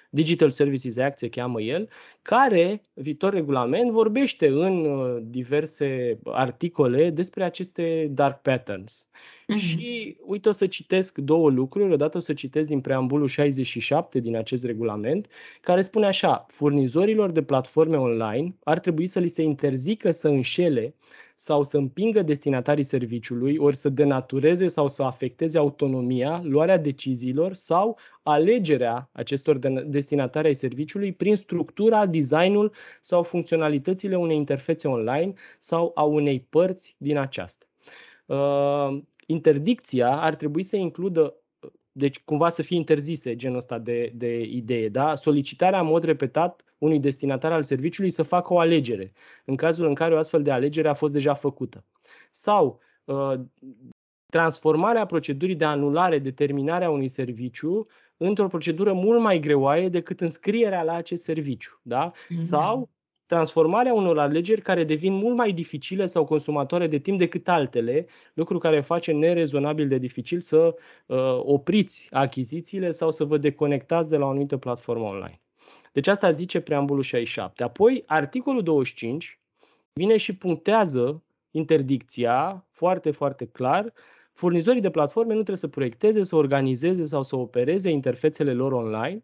Digital 0.09 0.49
Services 0.49 0.97
Act 0.97 1.17
se 1.17 1.29
cheamă 1.29 1.61
el, 1.61 1.89
care, 2.21 2.81
viitor 2.93 3.33
regulament, 3.33 3.91
vorbește 3.91 4.47
în 4.47 4.85
uh, 4.85 5.17
diverse 5.23 6.19
articole 6.23 7.09
despre 7.09 7.43
aceste 7.43 8.07
dark 8.11 8.41
patterns. 8.41 9.07
Mm-hmm. 9.07 9.57
Și 9.57 10.17
uite, 10.21 10.49
o 10.49 10.51
să 10.51 10.67
citesc 10.67 11.17
două 11.17 11.49
lucruri. 11.49 11.93
Odată 11.93 12.17
o 12.17 12.19
să 12.19 12.33
citesc 12.33 12.67
din 12.67 12.81
preambulul 12.81 13.27
67 13.27 14.19
din 14.19 14.35
acest 14.35 14.65
regulament, 14.65 15.27
care 15.61 15.81
spune 15.81 16.05
așa, 16.05 16.45
furnizorilor 16.47 17.31
de 17.31 17.43
platforme 17.43 17.97
online 17.97 18.55
ar 18.63 18.79
trebui 18.79 19.07
să 19.07 19.19
li 19.19 19.27
se 19.27 19.41
interzică 19.41 20.11
să 20.11 20.27
înșele 20.27 20.95
sau 21.41 21.63
să 21.63 21.77
împingă 21.77 22.21
destinatarii 22.21 22.83
serviciului, 22.83 23.57
ori 23.57 23.75
să 23.75 23.89
denatureze 23.89 24.67
sau 24.67 24.87
să 24.87 25.03
afecteze 25.03 25.57
autonomia, 25.57 26.41
luarea 26.43 26.77
deciziilor 26.77 27.53
sau 27.53 27.97
alegerea 28.23 29.09
acestor 29.11 29.57
destinatari 29.85 30.47
ai 30.47 30.53
serviciului 30.53 31.13
prin 31.13 31.35
structura, 31.35 32.05
designul 32.05 32.73
sau 33.01 33.23
funcționalitățile 33.23 34.17
unei 34.17 34.35
interfețe 34.35 34.87
online 34.87 35.33
sau 35.59 35.91
a 35.95 36.03
unei 36.03 36.39
părți 36.49 36.95
din 36.97 37.17
aceasta. 37.17 37.65
Uh, 38.25 39.01
interdicția 39.25 40.09
ar 40.21 40.35
trebui 40.35 40.63
să 40.63 40.75
includă 40.75 41.35
deci 41.91 42.19
cumva 42.19 42.49
să 42.49 42.61
fie 42.61 42.77
interzise 42.77 43.35
genul 43.35 43.57
ăsta 43.57 43.79
de, 43.79 44.11
de 44.15 44.41
idee, 44.41 44.89
da? 44.89 45.15
Solicitarea 45.15 45.79
în 45.79 45.85
mod 45.85 46.03
repetat 46.03 46.63
unui 46.77 46.99
destinatar 46.99 47.51
al 47.51 47.63
serviciului 47.63 48.09
să 48.09 48.23
facă 48.23 48.53
o 48.53 48.59
alegere, 48.59 49.11
în 49.45 49.55
cazul 49.55 49.87
în 49.87 49.93
care 49.93 50.13
o 50.13 50.17
astfel 50.17 50.41
de 50.41 50.51
alegere 50.51 50.87
a 50.87 50.93
fost 50.93 51.13
deja 51.13 51.33
făcută. 51.33 51.85
Sau 52.31 52.79
uh, 53.05 53.33
transformarea 54.25 55.05
procedurii 55.05 55.55
de 55.55 55.65
anulare, 55.65 56.19
determinarea 56.19 56.89
unui 56.89 57.07
serviciu 57.07 57.87
într-o 58.17 58.47
procedură 58.47 58.93
mult 58.93 59.21
mai 59.21 59.39
greoaie 59.39 59.89
decât 59.89 60.19
înscrierea 60.21 60.83
la 60.83 60.93
acest 60.93 61.23
serviciu. 61.23 61.79
Da? 61.83 62.11
Mm-hmm. 62.11 62.35
Sau 62.35 62.89
transformarea 63.29 63.93
unor 63.93 64.19
alegeri 64.19 64.61
care 64.61 64.83
devin 64.83 65.13
mult 65.13 65.35
mai 65.35 65.51
dificile 65.51 66.05
sau 66.05 66.25
consumatoare 66.25 66.87
de 66.87 66.97
timp 66.97 67.17
decât 67.17 67.47
altele, 67.47 68.05
lucru 68.33 68.57
care 68.57 68.81
face 68.81 69.11
nerezonabil 69.11 69.87
de 69.87 69.97
dificil 69.97 70.39
să 70.39 70.75
uh, 71.05 71.17
opriți 71.39 72.07
achizițiile 72.11 72.91
sau 72.91 73.11
să 73.11 73.23
vă 73.23 73.37
deconectați 73.37 74.09
de 74.09 74.17
la 74.17 74.25
o 74.25 74.29
anumită 74.29 74.57
platformă 74.57 75.05
online. 75.05 75.41
Deci 75.91 76.07
asta 76.07 76.31
zice 76.31 76.59
preambulul 76.59 77.01
67. 77.01 77.63
Apoi, 77.63 78.03
articolul 78.05 78.63
25 78.63 79.39
vine 79.93 80.17
și 80.17 80.35
punctează 80.35 81.23
interdicția 81.51 82.65
foarte, 82.69 83.11
foarte 83.11 83.45
clar. 83.45 83.93
Furnizorii 84.33 84.81
de 84.81 84.89
platforme 84.89 85.29
nu 85.29 85.33
trebuie 85.33 85.57
să 85.57 85.67
proiecteze, 85.67 86.23
să 86.23 86.35
organizeze 86.35 87.05
sau 87.05 87.23
să 87.23 87.35
opereze 87.35 87.89
interfețele 87.89 88.53
lor 88.53 88.71
online 88.71 89.23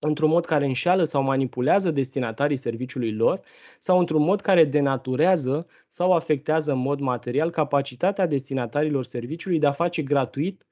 într-un 0.00 0.28
mod 0.28 0.44
care 0.44 0.66
înșeală 0.66 1.04
sau 1.04 1.22
manipulează 1.22 1.90
destinatarii 1.90 2.56
serviciului 2.56 3.12
lor 3.12 3.40
sau 3.78 3.98
într-un 3.98 4.22
mod 4.22 4.40
care 4.40 4.64
denaturează 4.64 5.66
sau 5.88 6.12
afectează 6.12 6.72
în 6.72 6.78
mod 6.78 7.00
material 7.00 7.50
capacitatea 7.50 8.26
destinatarilor 8.26 9.04
serviciului 9.04 9.58
de 9.58 9.66
a 9.66 9.72
face 9.72 10.02
gratuit 10.02 10.66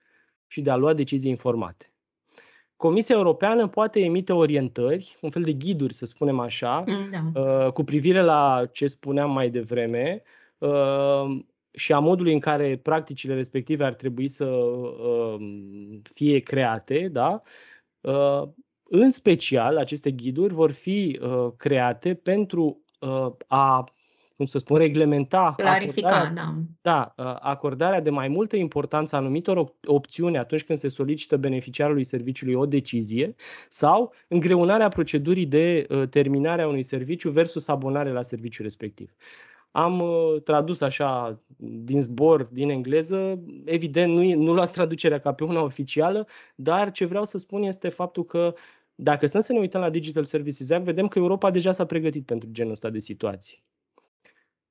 și 0.46 0.60
de 0.60 0.70
a 0.70 0.76
lua 0.76 0.92
decizii 0.92 1.30
informate. 1.30 1.92
Comisia 2.76 3.14
Europeană 3.14 3.68
poate 3.68 4.00
emite 4.00 4.32
orientări, 4.32 5.16
un 5.20 5.30
fel 5.30 5.42
de 5.42 5.52
ghiduri, 5.52 5.92
să 5.92 6.06
spunem 6.06 6.38
așa, 6.38 6.84
mm, 6.86 7.10
da. 7.10 7.40
Uh, 7.40 7.72
cu 7.72 7.84
privire 7.84 8.20
la 8.20 8.68
ce 8.72 8.86
spuneam 8.86 9.32
mai 9.32 9.50
devreme 9.50 10.22
uh, 10.58 11.38
și 11.70 11.92
a 11.92 11.98
modului 11.98 12.32
în 12.32 12.38
care 12.38 12.76
practicile 12.76 13.34
respective 13.34 13.84
ar 13.84 13.94
trebui 13.94 14.28
să 14.28 14.44
uh, 14.44 15.40
fie 16.14 16.38
create, 16.38 17.08
da? 17.12 17.42
În 18.90 19.10
special, 19.10 19.76
aceste 19.76 20.10
ghiduri 20.10 20.54
vor 20.54 20.70
fi 20.70 21.20
uh, 21.22 21.52
create 21.56 22.14
pentru 22.14 22.82
uh, 23.00 23.32
a, 23.46 23.84
cum 24.36 24.46
să 24.46 24.58
spun, 24.58 24.76
reglementa 24.76 25.54
Clarifica, 25.56 26.08
acordarea, 26.08 26.54
da. 26.82 27.14
Da, 27.14 27.24
uh, 27.24 27.36
acordarea 27.40 28.00
de 28.00 28.10
mai 28.10 28.28
multă 28.28 28.56
importanță 28.56 29.16
anumitor 29.16 29.74
opțiuni 29.86 30.38
atunci 30.38 30.64
când 30.64 30.78
se 30.78 30.88
solicită 30.88 31.36
beneficiarului 31.36 32.04
serviciului 32.04 32.54
o 32.54 32.66
decizie 32.66 33.34
sau 33.68 34.12
îngreunarea 34.28 34.88
procedurii 34.88 35.46
de 35.46 35.86
uh, 35.90 36.08
terminare 36.08 36.62
a 36.62 36.68
unui 36.68 36.82
serviciu 36.82 37.30
versus 37.30 37.68
abonare 37.68 38.12
la 38.12 38.22
serviciul 38.22 38.64
respectiv. 38.64 39.10
Am 39.70 40.00
uh, 40.00 40.42
tradus 40.44 40.80
așa 40.80 41.40
din 41.58 42.00
zbor, 42.00 42.42
din 42.42 42.70
engleză. 42.70 43.40
Evident, 43.64 44.12
nu, 44.12 44.34
nu 44.34 44.52
luați 44.52 44.72
traducerea 44.72 45.20
ca 45.20 45.32
pe 45.32 45.44
una 45.44 45.62
oficială, 45.62 46.26
dar 46.54 46.90
ce 46.90 47.04
vreau 47.04 47.24
să 47.24 47.38
spun 47.38 47.62
este 47.62 47.88
faptul 47.88 48.24
că 48.24 48.54
dacă 49.00 49.26
stăm 49.26 49.40
să 49.40 49.52
ne 49.52 49.58
uităm 49.58 49.80
la 49.80 49.90
Digital 49.90 50.24
Services 50.24 50.70
Act, 50.70 50.84
vedem 50.84 51.08
că 51.08 51.18
Europa 51.18 51.50
deja 51.50 51.72
s-a 51.72 51.86
pregătit 51.86 52.24
pentru 52.24 52.48
genul 52.52 52.72
ăsta 52.72 52.90
de 52.90 52.98
situații. 52.98 53.64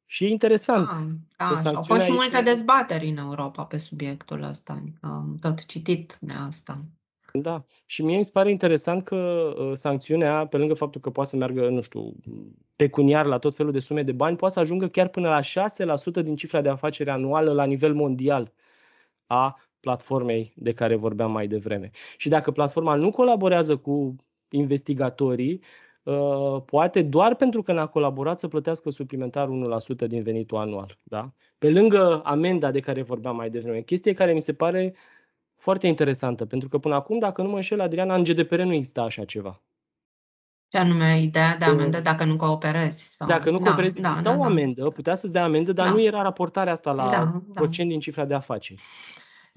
Și 0.05 0.23
e 0.23 0.29
interesant. 0.29 0.89
Ah, 1.37 1.61
da, 1.63 1.69
au 1.69 1.81
fost 1.81 2.01
și 2.01 2.11
multe 2.11 2.41
dezbateri 2.41 3.07
în 3.07 3.17
Europa 3.17 3.63
pe 3.63 3.77
subiectul 3.77 4.43
ăsta. 4.43 4.73
Adică 4.73 4.97
am 5.01 5.37
tot 5.41 5.65
citit 5.65 6.17
de 6.21 6.33
asta. 6.33 6.85
Da, 7.33 7.65
și 7.85 8.03
mie 8.03 8.17
mi 8.17 8.23
se 8.23 8.31
pare 8.33 8.49
interesant 8.49 9.03
că 9.03 9.15
uh, 9.15 9.71
sancțiunea, 9.73 10.47
pe 10.47 10.57
lângă 10.57 10.73
faptul 10.73 11.01
că 11.01 11.09
poate 11.09 11.29
să 11.29 11.35
meargă, 11.35 11.69
nu 11.69 11.81
știu, 11.81 12.15
pecuniar 12.75 13.25
la 13.25 13.37
tot 13.37 13.55
felul 13.55 13.71
de 13.71 13.79
sume 13.79 14.03
de 14.03 14.11
bani, 14.11 14.37
poate 14.37 14.53
să 14.53 14.59
ajungă 14.59 14.87
chiar 14.87 15.07
până 15.07 15.29
la 15.29 15.39
6% 16.21 16.23
din 16.23 16.35
cifra 16.35 16.61
de 16.61 16.69
afacere 16.69 17.11
anuală 17.11 17.51
la 17.51 17.63
nivel 17.63 17.93
mondial 17.93 18.53
a 19.25 19.59
platformei 19.87 20.53
de 20.55 20.73
care 20.73 20.95
vorbeam 20.95 21.31
mai 21.31 21.47
devreme. 21.47 21.91
Și 22.17 22.29
dacă 22.29 22.51
platforma 22.51 22.95
nu 22.95 23.11
colaborează 23.11 23.77
cu 23.77 24.15
investigatorii, 24.49 25.61
uh, 26.03 26.61
poate 26.65 27.01
doar 27.01 27.35
pentru 27.35 27.61
că 27.61 27.73
n-a 27.73 27.87
colaborat 27.87 28.39
să 28.39 28.47
plătească 28.47 28.89
suplimentar 28.89 29.47
1% 29.47 30.07
din 30.07 30.23
venitul 30.23 30.57
anual. 30.57 30.97
Da? 31.03 31.31
Pe 31.57 31.69
lângă 31.69 32.21
amenda 32.23 32.71
de 32.71 32.79
care 32.79 33.01
vorbeam 33.01 33.35
mai 33.35 33.49
devreme, 33.49 33.81
chestie 33.81 34.13
care 34.13 34.33
mi 34.33 34.41
se 34.41 34.53
pare 34.53 34.95
foarte 35.55 35.87
interesantă, 35.87 36.45
pentru 36.45 36.67
că 36.67 36.77
până 36.77 36.95
acum, 36.95 37.19
dacă 37.19 37.41
nu 37.41 37.49
mă 37.49 37.55
înșel, 37.55 37.81
Adriana, 37.81 38.15
în 38.15 38.23
GDPR 38.23 38.61
nu 38.61 38.73
exista 38.73 39.01
așa 39.01 39.25
ceva. 39.25 39.61
Ce 40.69 40.77
anume 40.77 41.21
ideea 41.21 41.55
de 41.57 41.65
amendă 41.65 41.99
dacă 41.99 42.23
nu 42.23 42.35
cooperezi? 42.35 43.15
Sau... 43.15 43.27
Dacă 43.27 43.51
nu 43.51 43.57
da, 43.57 43.63
cooperezi, 43.63 44.01
da, 44.01 44.07
exista 44.09 44.29
da, 44.29 44.37
o 44.37 44.41
da. 44.41 44.45
amendă, 44.45 44.89
putea 44.89 45.15
să-ți 45.15 45.33
dea 45.33 45.43
amendă, 45.43 45.71
dar 45.71 45.85
da. 45.85 45.91
nu 45.91 46.01
era 46.01 46.21
raportarea 46.21 46.71
asta 46.71 46.91
la 46.91 47.09
da, 47.09 47.41
procent 47.53 47.87
da. 47.87 47.93
din 47.93 47.99
cifra 47.99 48.25
de 48.25 48.33
afaceri. 48.33 48.81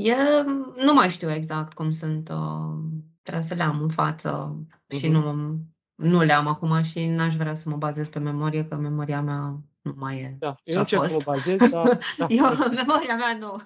E, 0.01 0.43
nu 0.77 0.93
mai 0.93 1.11
știu 1.11 1.31
exact 1.31 1.73
cum 1.73 1.91
sunt, 1.91 2.29
uh, 2.29 2.79
trebuie 3.23 3.45
să 3.45 3.55
le 3.55 3.63
am 3.63 3.83
în 3.83 3.89
față 3.89 4.57
uh-huh. 4.65 4.99
și 4.99 5.09
mhm. 5.09 5.21
nu, 5.21 5.59
nu 5.95 6.23
le 6.23 6.33
am 6.33 6.47
acum 6.47 6.83
și 6.83 7.07
n-aș 7.07 7.37
vrea 7.37 7.55
să 7.55 7.69
mă 7.69 7.77
bazez 7.77 8.09
pe 8.09 8.19
memorie, 8.19 8.65
că 8.65 8.75
memoria 8.75 9.23
mea 9.23 9.61
nu 9.81 9.95
mai 9.97 10.19
e. 10.19 10.37
Da, 10.39 10.55
eu 10.65 10.79
nu 10.79 10.85
să 10.85 11.13
mă 11.13 11.23
bazez, 11.25 11.69
dar... 11.69 11.99
Da. 12.19 12.27
eu, 12.29 12.45
memoria 12.71 13.17
mea 13.17 13.37
nu. 13.39 13.63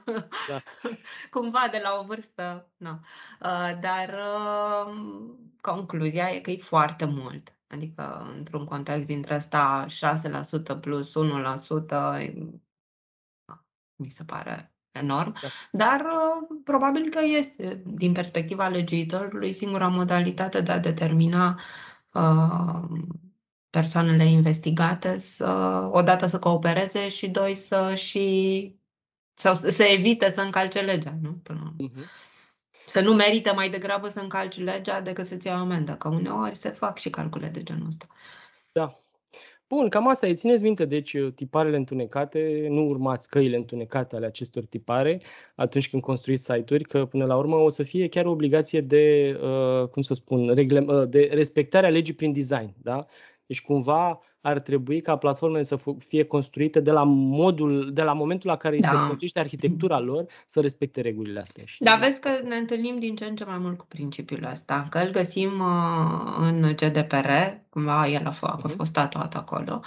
Da. 0.49 0.62
Cumva 1.31 1.69
de 1.71 1.81
la 1.83 1.99
o 2.00 2.05
vârstă, 2.05 2.73
nu. 2.76 2.91
Uh, 3.41 3.79
dar 3.81 4.14
uh, 4.19 4.95
concluzia 5.61 6.31
e 6.31 6.41
că 6.41 6.50
e 6.50 6.57
foarte 6.57 7.05
mult. 7.05 7.59
Adică, 7.67 8.33
într-un 8.37 8.64
context 8.64 9.07
dintre 9.07 9.35
asta, 9.35 9.87
6% 10.76 10.81
plus 10.81 11.12
1%, 11.87 12.31
mi 13.97 14.11
se 14.11 14.25
pare 14.25 14.74
enorm, 14.94 15.34
da. 15.42 15.48
dar 15.72 16.00
uh, 16.00 16.58
probabil 16.64 17.10
că 17.10 17.20
este, 17.24 17.82
din 17.86 18.12
perspectiva 18.12 18.68
legiuitorului, 18.68 19.52
singura 19.52 19.88
modalitate 19.88 20.60
de 20.60 20.72
a 20.72 20.78
determina 20.78 21.60
uh, 22.12 22.98
persoanele 23.70 24.24
investigate 24.24 25.18
să, 25.18 25.80
odată 25.92 26.26
să 26.26 26.38
coopereze 26.38 27.08
și 27.08 27.28
doi 27.28 27.54
să 27.54 27.94
și 27.94 28.78
sau 29.34 29.54
să 29.54 29.82
evite 29.82 30.30
să 30.30 30.40
încalce 30.40 30.80
legea, 30.80 31.14
nu? 31.20 31.32
Până 31.42 31.74
uh-huh. 31.82 32.04
Să 32.86 33.00
nu 33.00 33.14
merită 33.14 33.54
mai 33.54 33.70
degrabă 33.70 34.08
să 34.08 34.20
încalci 34.20 34.58
legea 34.58 35.00
decât 35.00 35.26
să-ți 35.26 35.46
iau 35.46 35.58
amendă, 35.58 35.96
că 35.96 36.08
uneori 36.08 36.54
se 36.54 36.70
fac 36.70 36.98
și 36.98 37.10
calcule 37.10 37.48
de 37.48 37.62
genul 37.62 37.86
ăsta. 37.86 38.06
Da. 38.72 39.03
Bun, 39.75 39.88
cam 39.88 40.09
asta 40.09 40.26
e. 40.26 40.35
Țineți 40.35 40.62
minte, 40.62 40.85
deci, 40.85 41.16
tiparele 41.35 41.76
întunecate, 41.76 42.66
nu 42.71 42.88
urmați 42.88 43.28
căile 43.28 43.57
întunecate 43.57 44.16
ale 44.16 44.26
acestor 44.26 44.64
tipare 44.64 45.21
atunci 45.54 45.90
când 45.90 46.02
construiți 46.02 46.45
site-uri, 46.45 46.85
că 46.85 47.07
până 47.07 47.25
la 47.25 47.37
urmă 47.37 47.57
o 47.57 47.69
să 47.69 47.83
fie 47.83 48.09
chiar 48.09 48.25
o 48.25 48.31
obligație 48.31 48.81
de, 48.81 49.37
uh, 49.43 49.88
cum 49.88 50.02
să 50.02 50.14
spun, 50.14 50.54
regle, 50.54 50.81
uh, 50.81 51.09
de 51.09 51.28
respectarea 51.33 51.90
legii 51.90 52.14
prin 52.14 52.33
design. 52.33 52.75
Da? 52.83 53.07
Deci 53.47 53.62
cumva 53.62 54.21
ar 54.44 54.58
trebui 54.58 55.00
ca 55.00 55.16
platformele 55.16 55.62
să 55.62 55.78
fie 55.98 56.24
construite 56.24 56.80
de 56.80 56.90
la 56.90 57.04
modul, 57.04 57.90
de 57.92 58.02
la 58.02 58.12
momentul 58.12 58.50
la 58.50 58.56
care 58.56 58.78
da. 58.78 58.88
se 58.88 58.94
construiește 58.94 59.38
arhitectura 59.38 59.98
lor, 59.98 60.26
să 60.46 60.60
respecte 60.60 61.00
regulile 61.00 61.40
astea. 61.40 61.64
Da, 61.78 61.98
vezi 62.00 62.20
că 62.20 62.28
ne 62.48 62.54
întâlnim 62.54 62.98
din 62.98 63.16
ce 63.16 63.24
în 63.24 63.36
ce 63.36 63.44
mai 63.44 63.58
mult 63.58 63.78
cu 63.78 63.86
principiul 63.88 64.48
ăsta, 64.52 64.86
că 64.90 64.98
îl 64.98 65.10
găsim 65.10 65.50
uh, 65.58 66.36
în 66.38 66.60
GDPR, 66.76 67.28
cumva 67.68 68.08
el 68.08 68.26
a 68.26 68.30
fost, 68.30 68.52
a 68.52 68.58
mhm. 68.62 68.76
fost 68.76 68.92
tatuat 68.92 69.34
acolo, 69.34 69.80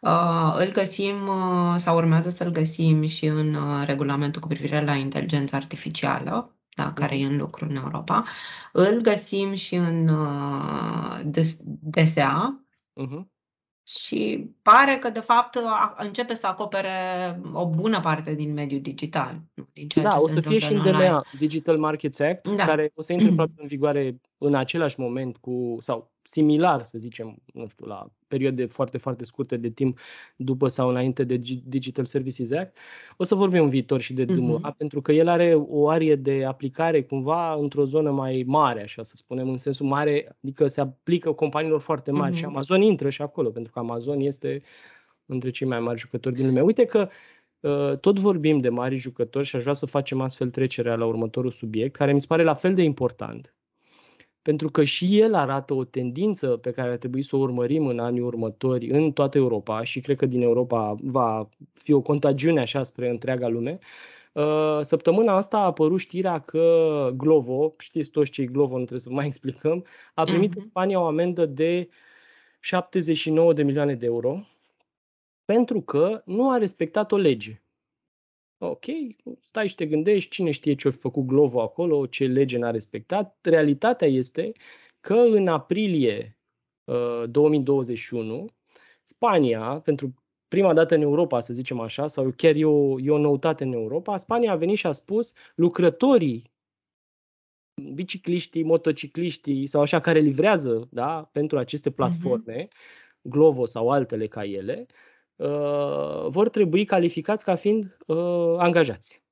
uh, 0.00 0.54
îl 0.58 0.72
găsim 0.72 1.26
uh, 1.26 1.74
sau 1.76 1.96
urmează 1.96 2.28
să-l 2.28 2.50
găsim 2.50 3.06
și 3.06 3.26
în 3.26 3.54
uh, 3.54 3.86
regulamentul 3.86 4.40
cu 4.40 4.48
privire 4.48 4.84
la 4.84 4.94
inteligența 4.94 5.56
artificială, 5.56 6.56
da, 6.74 6.92
care 6.92 7.16
uh-huh. 7.16 7.20
e 7.20 7.26
în 7.26 7.36
lucru 7.36 7.66
în 7.68 7.76
Europa. 7.76 8.24
Îl 8.72 9.00
găsim 9.00 9.54
și 9.54 9.74
în 9.74 10.08
uh, 10.08 11.20
DSA, 11.80 12.60
Uh-huh. 12.96 13.26
Și 13.86 14.50
pare 14.62 14.96
că, 14.96 15.10
de 15.10 15.20
fapt, 15.20 15.58
începe 15.96 16.34
să 16.34 16.46
acopere 16.46 16.90
o 17.52 17.68
bună 17.68 18.00
parte 18.00 18.34
din 18.34 18.52
mediul 18.52 18.80
digital. 18.80 19.40
Din 19.72 19.88
ceea 19.88 20.04
da, 20.04 20.10
ce 20.10 20.22
o 20.22 20.28
să 20.28 20.40
fie 20.40 20.58
și 20.58 20.72
în 20.72 20.82
DMA, 20.82 21.24
Digital 21.38 21.78
Markets 21.78 22.20
Act, 22.20 22.48
da. 22.48 22.64
care 22.64 22.90
o 22.94 23.02
să 23.02 23.12
intre 23.12 23.28
în 23.62 23.66
vigoare 23.66 24.20
în 24.38 24.54
același 24.54 25.00
moment 25.00 25.36
cu, 25.36 25.76
sau 25.78 26.15
similar, 26.26 26.84
să 26.84 26.98
zicem, 26.98 27.42
nu 27.52 27.66
știu, 27.68 27.86
la 27.86 28.10
perioade 28.28 28.66
foarte, 28.66 28.98
foarte 28.98 29.24
scurte 29.24 29.56
de 29.56 29.70
timp 29.70 29.98
după 30.36 30.68
sau 30.68 30.88
înainte 30.88 31.24
de 31.24 31.36
Digital 31.64 32.04
Services 32.04 32.52
Act. 32.52 32.78
O 33.16 33.24
să 33.24 33.34
vorbim 33.34 33.62
în 33.62 33.68
viitor 33.68 34.00
și 34.00 34.12
de 34.12 34.24
DMA, 34.24 34.58
uh-huh. 34.58 34.76
pentru 34.76 35.00
că 35.00 35.12
el 35.12 35.28
are 35.28 35.54
o 35.54 35.88
arie 35.88 36.14
de 36.16 36.44
aplicare 36.44 37.02
cumva 37.02 37.54
într-o 37.54 37.84
zonă 37.84 38.10
mai 38.10 38.44
mare, 38.46 38.82
așa 38.82 39.02
să 39.02 39.16
spunem, 39.16 39.48
în 39.48 39.56
sensul 39.56 39.86
mare, 39.86 40.36
adică 40.42 40.66
se 40.66 40.80
aplică 40.80 41.32
companiilor 41.32 41.80
foarte 41.80 42.10
mari 42.10 42.34
uh-huh. 42.34 42.38
și 42.38 42.44
Amazon 42.44 42.82
intră 42.82 43.10
și 43.10 43.22
acolo, 43.22 43.50
pentru 43.50 43.72
că 43.72 43.78
Amazon 43.78 44.20
este 44.20 44.62
între 45.26 45.50
cei 45.50 45.66
mai 45.66 45.80
mari 45.80 45.98
jucători 45.98 46.34
din 46.34 46.46
lume. 46.46 46.60
Uite 46.60 46.84
că 46.84 47.08
uh, 47.60 47.98
tot 47.98 48.18
vorbim 48.18 48.58
de 48.58 48.68
mari 48.68 48.96
jucători 48.96 49.46
și 49.46 49.56
aș 49.56 49.62
vrea 49.62 49.74
să 49.74 49.86
facem 49.86 50.20
astfel 50.20 50.50
trecerea 50.50 50.94
la 50.94 51.06
următorul 51.06 51.50
subiect, 51.50 51.96
care 51.96 52.12
mi 52.12 52.20
se 52.20 52.26
pare 52.26 52.42
la 52.42 52.54
fel 52.54 52.74
de 52.74 52.82
important 52.82 53.55
pentru 54.46 54.70
că 54.70 54.84
și 54.84 55.20
el 55.20 55.34
arată 55.34 55.74
o 55.74 55.84
tendință 55.84 56.48
pe 56.48 56.70
care 56.70 56.90
ar 56.90 56.96
trebui 56.96 57.22
să 57.22 57.36
o 57.36 57.38
urmărim 57.38 57.86
în 57.86 57.98
anii 57.98 58.20
următori 58.20 58.90
în 58.90 59.12
toată 59.12 59.38
Europa 59.38 59.84
și 59.84 60.00
cred 60.00 60.16
că 60.16 60.26
din 60.26 60.42
Europa 60.42 60.96
va 61.02 61.48
fi 61.72 61.92
o 61.92 62.00
contagiune 62.00 62.60
așa 62.60 62.82
spre 62.82 63.08
întreaga 63.08 63.48
lume. 63.48 63.78
Uh, 64.32 64.78
săptămâna 64.82 65.36
asta 65.36 65.58
a 65.58 65.64
apărut 65.64 66.00
știrea 66.00 66.38
că 66.38 67.10
Glovo, 67.16 67.74
știți 67.78 68.10
toți 68.10 68.30
cei 68.30 68.46
Glovo, 68.46 68.72
nu 68.72 68.84
trebuie 68.84 68.98
să 68.98 69.10
mai 69.10 69.26
explicăm, 69.32 69.84
a 70.14 70.24
primit 70.24 70.50
uh-huh. 70.50 70.56
în 70.56 70.60
Spania 70.60 71.00
o 71.00 71.06
amendă 71.06 71.46
de 71.46 71.88
79 72.60 73.52
de 73.52 73.62
milioane 73.62 73.94
de 73.94 74.06
euro 74.06 74.46
pentru 75.44 75.80
că 75.80 76.22
nu 76.24 76.50
a 76.50 76.56
respectat 76.56 77.12
o 77.12 77.16
lege. 77.16 77.62
Ok, 78.58 78.84
stai 79.40 79.68
și 79.68 79.74
te 79.74 79.86
gândești 79.86 80.30
cine 80.30 80.50
știe 80.50 80.74
ce 80.74 80.88
a 80.88 80.90
făcut 80.90 81.26
Glovo 81.26 81.60
acolo, 81.60 82.06
ce 82.06 82.26
lege 82.26 82.58
n-a 82.58 82.70
respectat. 82.70 83.38
Realitatea 83.42 84.08
este 84.08 84.52
că 85.00 85.14
în 85.14 85.48
aprilie 85.48 86.38
uh, 86.84 87.24
2021, 87.30 88.46
Spania, 89.02 89.80
pentru 89.84 90.14
prima 90.48 90.72
dată 90.72 90.94
în 90.94 91.00
Europa, 91.00 91.40
să 91.40 91.52
zicem 91.52 91.80
așa, 91.80 92.06
sau 92.06 92.32
chiar 92.36 92.54
e 92.54 92.64
o, 92.64 93.00
e 93.00 93.10
o 93.10 93.18
noutate 93.18 93.64
în 93.64 93.72
Europa, 93.72 94.16
Spania 94.16 94.52
a 94.52 94.56
venit 94.56 94.76
și 94.76 94.86
a 94.86 94.92
spus 94.92 95.32
lucrătorii 95.54 96.54
bicicliștii, 97.92 98.62
motocicliștii 98.62 99.66
sau 99.66 99.80
așa 99.80 100.00
care 100.00 100.18
livrează 100.18 100.88
da, 100.90 101.28
pentru 101.32 101.58
aceste 101.58 101.88
mhm. 101.88 101.96
platforme, 101.96 102.66
uh-huh. 102.66 102.94
Glovo 103.22 103.66
sau 103.66 103.90
altele 103.90 104.26
ca 104.26 104.44
ele, 104.44 104.86
Uh, 104.88 104.94
vor 106.28 106.48
trebui 106.48 106.84
calificați 106.84 107.44
ca 107.44 107.54
fiind 107.54 107.96
uh, 108.06 108.54
angajați. 108.58 109.24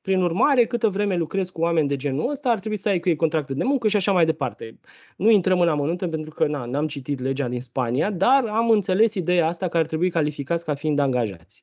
Prin 0.00 0.22
urmare, 0.22 0.66
câtă 0.66 0.88
vreme 0.88 1.16
lucrezi 1.16 1.52
cu 1.52 1.60
oameni 1.60 1.88
de 1.88 1.96
genul 1.96 2.30
ăsta, 2.30 2.50
ar 2.50 2.58
trebui 2.58 2.76
să 2.76 2.88
ai 2.88 3.00
cu 3.00 3.08
ei 3.08 3.16
contracte 3.16 3.54
de 3.54 3.64
muncă 3.64 3.88
și 3.88 3.96
așa 3.96 4.12
mai 4.12 4.24
departe. 4.24 4.80
Nu 5.16 5.30
intrăm 5.30 5.60
în 5.60 5.68
amănunte 5.68 6.08
pentru 6.08 6.30
că 6.34 6.46
na, 6.46 6.64
n-am 6.64 6.86
citit 6.86 7.20
legea 7.20 7.48
din 7.48 7.60
Spania, 7.60 8.10
dar 8.10 8.44
am 8.46 8.70
înțeles 8.70 9.14
ideea 9.14 9.46
asta 9.46 9.68
că 9.68 9.76
ar 9.76 9.86
trebui 9.86 10.10
calificați 10.10 10.64
ca 10.64 10.74
fiind 10.74 10.98
angajați. 10.98 11.62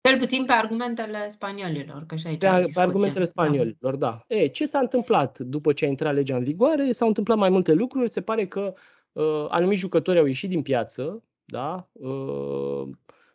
Cel 0.00 0.18
puțin 0.18 0.44
pe 0.44 0.52
argumentele 0.52 1.28
spaniolilor, 1.30 2.04
că 2.06 2.16
și 2.16 2.26
aici 2.26 2.38
Pe, 2.38 2.70
pe 2.74 2.80
argumentele 2.80 3.18
da. 3.18 3.24
spaniolilor, 3.24 3.96
da. 3.96 4.24
da. 4.26 4.36
E, 4.36 4.46
ce 4.46 4.64
s-a 4.64 4.78
întâmplat 4.78 5.38
după 5.38 5.72
ce 5.72 5.84
a 5.84 5.88
intrat 5.88 6.14
legea 6.14 6.36
în 6.36 6.44
vigoare? 6.44 6.92
S-au 6.92 7.08
întâmplat 7.08 7.38
mai 7.38 7.48
multe 7.48 7.72
lucruri. 7.72 8.10
Se 8.10 8.20
pare 8.20 8.46
că 8.46 8.74
uh, 9.12 9.46
anumiți 9.48 9.80
jucători 9.80 10.18
au 10.18 10.26
ieșit 10.26 10.48
din 10.48 10.62
piață, 10.62 11.22
da? 11.50 11.88
Uh, 11.92 12.88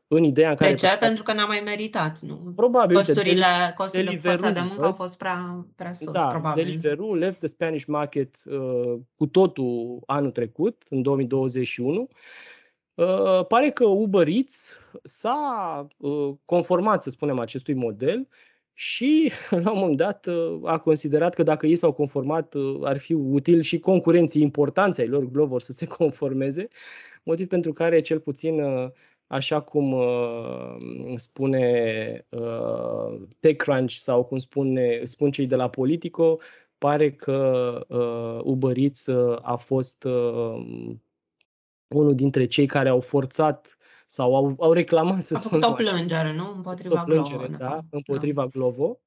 în 0.08 0.24
ideea 0.24 0.50
în 0.50 0.56
care... 0.56 0.70
De 0.70 0.76
ce? 0.76 0.98
Pentru 1.00 1.24
că 1.24 1.34
n-a 1.34 1.46
mai 1.46 1.62
meritat, 1.66 2.20
nu? 2.20 2.54
Probabil. 2.56 2.96
Costurile, 2.96 3.46
costurile 3.76 4.12
de 4.12 4.18
forța 4.18 4.50
de 4.50 4.60
muncă 4.60 4.86
au 4.86 4.92
fost 4.92 5.18
prea, 5.18 5.66
prea 5.76 5.94
sus, 5.94 6.12
da, 6.12 6.28
probabil. 6.28 6.64
Deliveroo 6.64 7.14
left 7.14 7.38
the 7.38 7.48
Spanish 7.48 7.86
market 7.86 8.36
uh, 8.46 9.00
cu 9.16 9.26
totul 9.26 10.00
anul 10.06 10.32
trecut, 10.32 10.84
în 10.90 11.02
2021. 11.02 12.08
Uh, 12.94 13.46
pare 13.48 13.70
că 13.70 13.86
Uber 13.86 14.28
Eats 14.28 14.78
s-a 15.04 15.88
uh, 15.98 16.34
conformat, 16.46 17.04
să 17.04 17.10
spunem, 17.10 17.40
acestui 17.40 17.74
model 17.74 18.28
și 18.74 19.32
la 19.64 19.72
un 19.72 19.80
moment 19.80 19.98
dat 19.98 20.26
uh, 20.26 20.60
a 20.64 20.78
considerat 20.78 21.34
că 21.34 21.44
dacă 21.44 21.66
ei 21.66 21.76
s-au 21.76 21.92
conformat 21.92 22.54
uh, 22.54 22.80
ar 22.84 22.98
fi 22.98 23.14
util 23.14 23.62
și 23.62 23.80
concurenții 23.80 24.42
importanței 24.42 25.08
lor 25.08 25.26
Glovo 25.26 25.60
să 25.60 25.72
se 25.72 25.88
conformeze 25.88 26.68
motiv 27.24 27.48
pentru 27.48 27.74
care 27.74 28.02
cel 28.02 28.20
puțin 28.20 28.62
uh, 28.62 28.90
așa 29.28 29.62
cum 29.62 29.92
uh, 29.92 30.76
spune 31.16 32.26
uh, 32.30 33.22
TechCrunch 33.40 33.92
sau 33.92 34.24
cum 34.24 34.38
spune, 34.38 35.04
spun 35.04 35.32
cei 35.32 35.46
de 35.46 35.56
la 35.56 35.70
Politico, 35.70 36.40
pare 36.78 37.12
că 37.12 37.80
uh, 37.88 38.40
Uber 38.44 38.78
Eats 38.78 39.06
uh, 39.06 39.38
a 39.42 39.56
fost 39.56 40.04
uh, 40.04 40.96
unul 41.88 42.16
dintre 42.16 42.46
cei 42.46 42.66
care 42.66 42.90
au 42.90 43.00
forțat 43.00 43.78
sau 44.06 44.36
au, 44.36 44.56
au 44.60 44.72
reclamat, 44.72 45.26
să 45.26 45.36
a 45.36 45.40
spun 45.40 45.62
o 45.62 45.72
plângere, 45.72 46.34
nu? 46.34 46.54
Împotriva 46.56 47.02
o 47.02 47.04
plângere, 47.04 47.48
Glovo. 47.48 47.58
Da, 47.58 47.80
împotriva 47.90 48.42
da. 48.42 48.48
Glovo. 48.48 49.00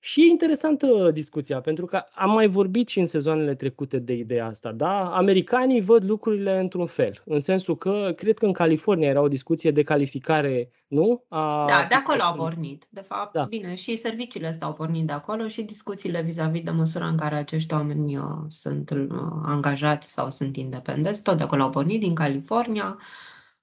Și 0.00 0.20
e 0.20 0.26
interesantă 0.26 1.10
discuția, 1.12 1.60
pentru 1.60 1.86
că 1.86 2.02
am 2.14 2.30
mai 2.30 2.48
vorbit 2.48 2.88
și 2.88 2.98
în 2.98 3.04
sezoanele 3.04 3.54
trecute 3.54 3.98
de 3.98 4.12
ideea 4.12 4.46
asta, 4.46 4.72
da? 4.72 5.16
Americanii 5.16 5.80
văd 5.80 6.04
lucrurile 6.04 6.58
într-un 6.58 6.86
fel, 6.86 7.22
în 7.24 7.40
sensul 7.40 7.76
că 7.76 8.12
cred 8.16 8.38
că 8.38 8.46
în 8.46 8.52
California 8.52 9.08
era 9.08 9.20
o 9.20 9.28
discuție 9.28 9.70
de 9.70 9.82
calificare, 9.82 10.70
nu? 10.86 11.24
A... 11.28 11.64
Da, 11.68 11.86
de 11.88 11.94
acolo 11.94 12.22
au 12.22 12.34
pornit. 12.34 12.86
De 12.90 13.00
fapt, 13.00 13.32
da. 13.32 13.44
bine, 13.44 13.74
și 13.74 13.96
serviciile 13.96 14.46
astea 14.46 14.66
au 14.66 14.72
pornit 14.72 15.06
de 15.06 15.12
acolo 15.12 15.48
și 15.48 15.62
discuțiile 15.62 16.22
vis-a-vis 16.22 16.62
de 16.62 16.70
măsura 16.70 17.06
în 17.06 17.16
care 17.16 17.34
acești 17.34 17.74
oameni 17.74 18.16
uh, 18.16 18.24
sunt 18.48 18.90
uh, 18.90 19.08
angajați 19.42 20.12
sau 20.12 20.30
sunt 20.30 20.56
independenți, 20.56 21.22
tot 21.22 21.36
de 21.36 21.42
acolo 21.42 21.62
au 21.62 21.70
pornit, 21.70 22.00
din 22.00 22.14
California. 22.14 22.98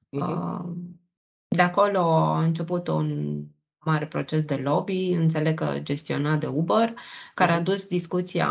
Uh-huh. 0.09 0.59
De 1.47 1.61
acolo 1.61 1.99
a 1.99 2.43
început 2.43 2.87
un 2.87 3.41
mare 3.85 4.05
proces 4.05 4.43
de 4.43 4.55
lobby, 4.55 5.11
înțeleg 5.11 5.53
că 5.53 5.79
gestionat 5.79 6.39
de 6.39 6.47
Uber, 6.47 6.93
care 7.33 7.51
a 7.51 7.55
mhm. 7.55 7.63
dus 7.63 7.87
discuția 7.87 8.49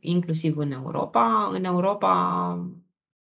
inclusiv 0.00 0.56
în 0.56 0.72
Europa. 0.72 1.50
În 1.52 1.64
Europa 1.64 2.68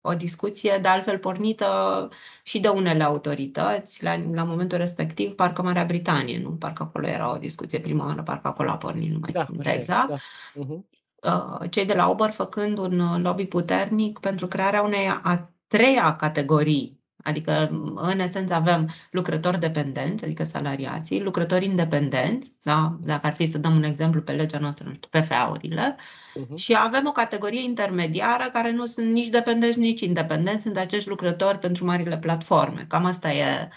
o 0.01 0.15
discuție 0.15 0.79
de 0.83 0.89
altfel 0.89 1.19
pornită 1.19 2.09
și 2.43 2.61
de 2.61 2.69
unele 2.69 3.03
autorități. 3.03 4.03
La, 4.05 4.17
la 4.33 4.45
momentul 4.45 4.79
respectiv, 4.79 5.35
parcă 5.35 5.63
Marea 5.63 5.85
Britanie, 5.85 6.41
nu? 6.41 6.51
Parcă 6.51 6.83
acolo 6.83 7.07
era 7.07 7.33
o 7.33 7.39
discuție 7.39 7.81
prima 7.81 8.07
oară, 8.07 8.23
parcă 8.23 8.49
acolo 8.49 8.71
a 8.71 8.77
pornit, 8.77 9.13
nu 9.13 9.19
mai 9.19 9.31
da, 9.33 9.45
țin 9.45 9.61
exact. 9.65 10.09
Da. 10.09 10.17
Uh-huh. 10.63 11.71
Cei 11.71 11.85
de 11.85 11.95
la 11.95 12.09
Uber 12.09 12.31
făcând 12.31 12.79
un 12.79 13.23
lobby 13.23 13.47
puternic 13.47 14.19
pentru 14.19 14.47
crearea 14.47 14.83
unei 14.83 15.09
a 15.23 15.51
treia 15.67 16.17
categorii 16.17 16.98
Adică, 17.23 17.69
în 17.95 18.19
esență, 18.19 18.55
avem 18.55 18.91
lucrători 19.11 19.59
dependenți, 19.59 20.25
adică 20.25 20.45
salariații, 20.45 21.23
lucrători 21.23 21.65
independenți, 21.65 22.53
da? 22.63 22.99
dacă 23.01 23.27
ar 23.27 23.35
fi 23.35 23.47
să 23.47 23.59
dăm 23.59 23.77
un 23.77 23.83
exemplu 23.83 24.23
pe 24.23 24.33
legea 24.33 24.59
noastră, 24.59 24.87
nu 24.87 24.95
știu, 24.95 25.09
PFA-urile, 25.11 25.97
uh-huh. 25.97 26.47
Mhm. 26.47 26.55
și 26.55 26.77
avem 26.77 27.07
o 27.07 27.13
categorie 27.13 27.63
intermediară 27.63 28.51
care 28.53 28.73
nu 28.73 28.87
sunt 28.87 29.07
nici 29.07 29.27
dependenți, 29.27 29.79
nici 29.79 30.01
independenți, 30.01 30.63
sunt 30.63 30.77
acești 30.77 31.09
lucrători 31.09 31.59
pentru 31.59 31.85
marile 31.85 32.19
platforme. 32.19 32.85
Cam 32.89 33.05
asta 33.05 33.33
e 33.33 33.69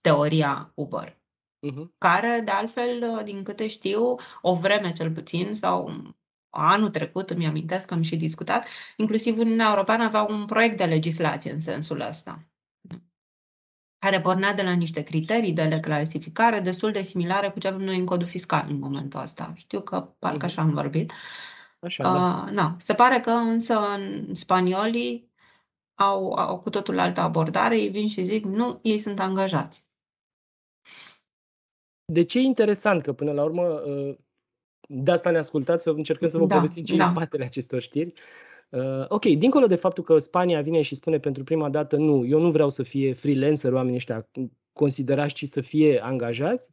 teoria 0.00 0.72
Uber. 0.74 1.16
Uh-huh. 1.66 1.84
Care, 1.98 2.42
de 2.44 2.50
altfel, 2.50 3.20
din 3.24 3.42
câte 3.42 3.66
știu, 3.66 4.14
o 4.42 4.54
vreme 4.54 4.92
cel 4.92 5.10
puțin, 5.10 5.54
sau 5.54 5.92
anul 6.50 6.88
trecut, 6.88 7.30
îmi 7.30 7.46
amintesc 7.46 7.86
că 7.86 7.94
am 7.94 8.02
și 8.02 8.16
discutat, 8.16 8.66
inclusiv 8.96 9.38
Uniunea 9.38 9.68
Europeană 9.68 10.04
avea 10.04 10.22
un 10.22 10.44
proiect 10.44 10.76
de 10.76 10.84
legislație 10.84 11.52
în 11.52 11.60
sensul 11.60 12.00
ăsta 12.00 12.47
care 13.98 14.20
pornea 14.20 14.54
de 14.54 14.62
la 14.62 14.72
niște 14.72 15.02
criterii 15.02 15.52
de 15.52 15.80
clasificare 15.80 16.60
destul 16.60 16.92
de 16.92 17.02
similare 17.02 17.50
cu 17.50 17.58
ce 17.58 17.68
avem 17.68 17.80
noi 17.80 17.98
în 17.98 18.04
codul 18.04 18.26
fiscal 18.26 18.66
în 18.68 18.78
momentul 18.78 19.20
ăsta. 19.20 19.52
Știu 19.56 19.80
că 19.80 20.00
parcă 20.18 20.36
mhm. 20.36 20.44
așa 20.44 20.62
am 20.62 20.70
vorbit. 20.70 21.12
Așa, 21.80 22.08
uh, 22.08 22.14
da. 22.14 22.50
na. 22.50 22.76
Se 22.78 22.94
pare 22.94 23.20
că 23.20 23.30
însă 23.30 23.78
în 23.78 24.34
spaniolii 24.34 25.30
au, 25.94 26.32
au 26.32 26.58
cu 26.58 26.70
totul 26.70 26.98
altă 26.98 27.20
abordare, 27.20 27.80
ei 27.80 27.88
vin 27.88 28.08
și 28.08 28.24
zic 28.24 28.44
nu, 28.44 28.78
ei 28.82 28.98
sunt 28.98 29.20
angajați. 29.20 29.86
De 32.12 32.24
ce 32.24 32.38
e 32.38 32.42
interesant 32.42 33.02
că 33.02 33.12
până 33.12 33.32
la 33.32 33.44
urmă 33.44 33.62
uh, 33.62 34.16
de 34.88 35.10
asta 35.10 35.30
ne 35.30 35.38
ascultați 35.38 35.82
să 35.82 35.90
încercăm 35.90 36.28
să 36.28 36.38
vă 36.38 36.46
da, 36.46 36.54
povestim 36.54 36.84
ce 36.84 36.96
da. 36.96 37.06
în 37.06 37.14
spatele 37.14 37.44
acestor 37.44 37.80
știri. 37.80 38.12
Uh, 38.70 39.04
ok, 39.08 39.24
dincolo 39.24 39.66
de 39.66 39.74
faptul 39.74 40.04
că 40.04 40.18
Spania 40.18 40.60
vine 40.60 40.80
și 40.82 40.94
spune 40.94 41.18
pentru 41.18 41.44
prima 41.44 41.68
dată 41.68 41.96
nu, 41.96 42.26
eu 42.26 42.40
nu 42.40 42.50
vreau 42.50 42.70
să 42.70 42.82
fie 42.82 43.12
freelancer 43.12 43.72
oamenii 43.72 43.96
ăștia 43.96 44.28
considerați, 44.72 45.34
ci 45.34 45.44
să 45.44 45.60
fie 45.60 46.00
angajați. 46.02 46.70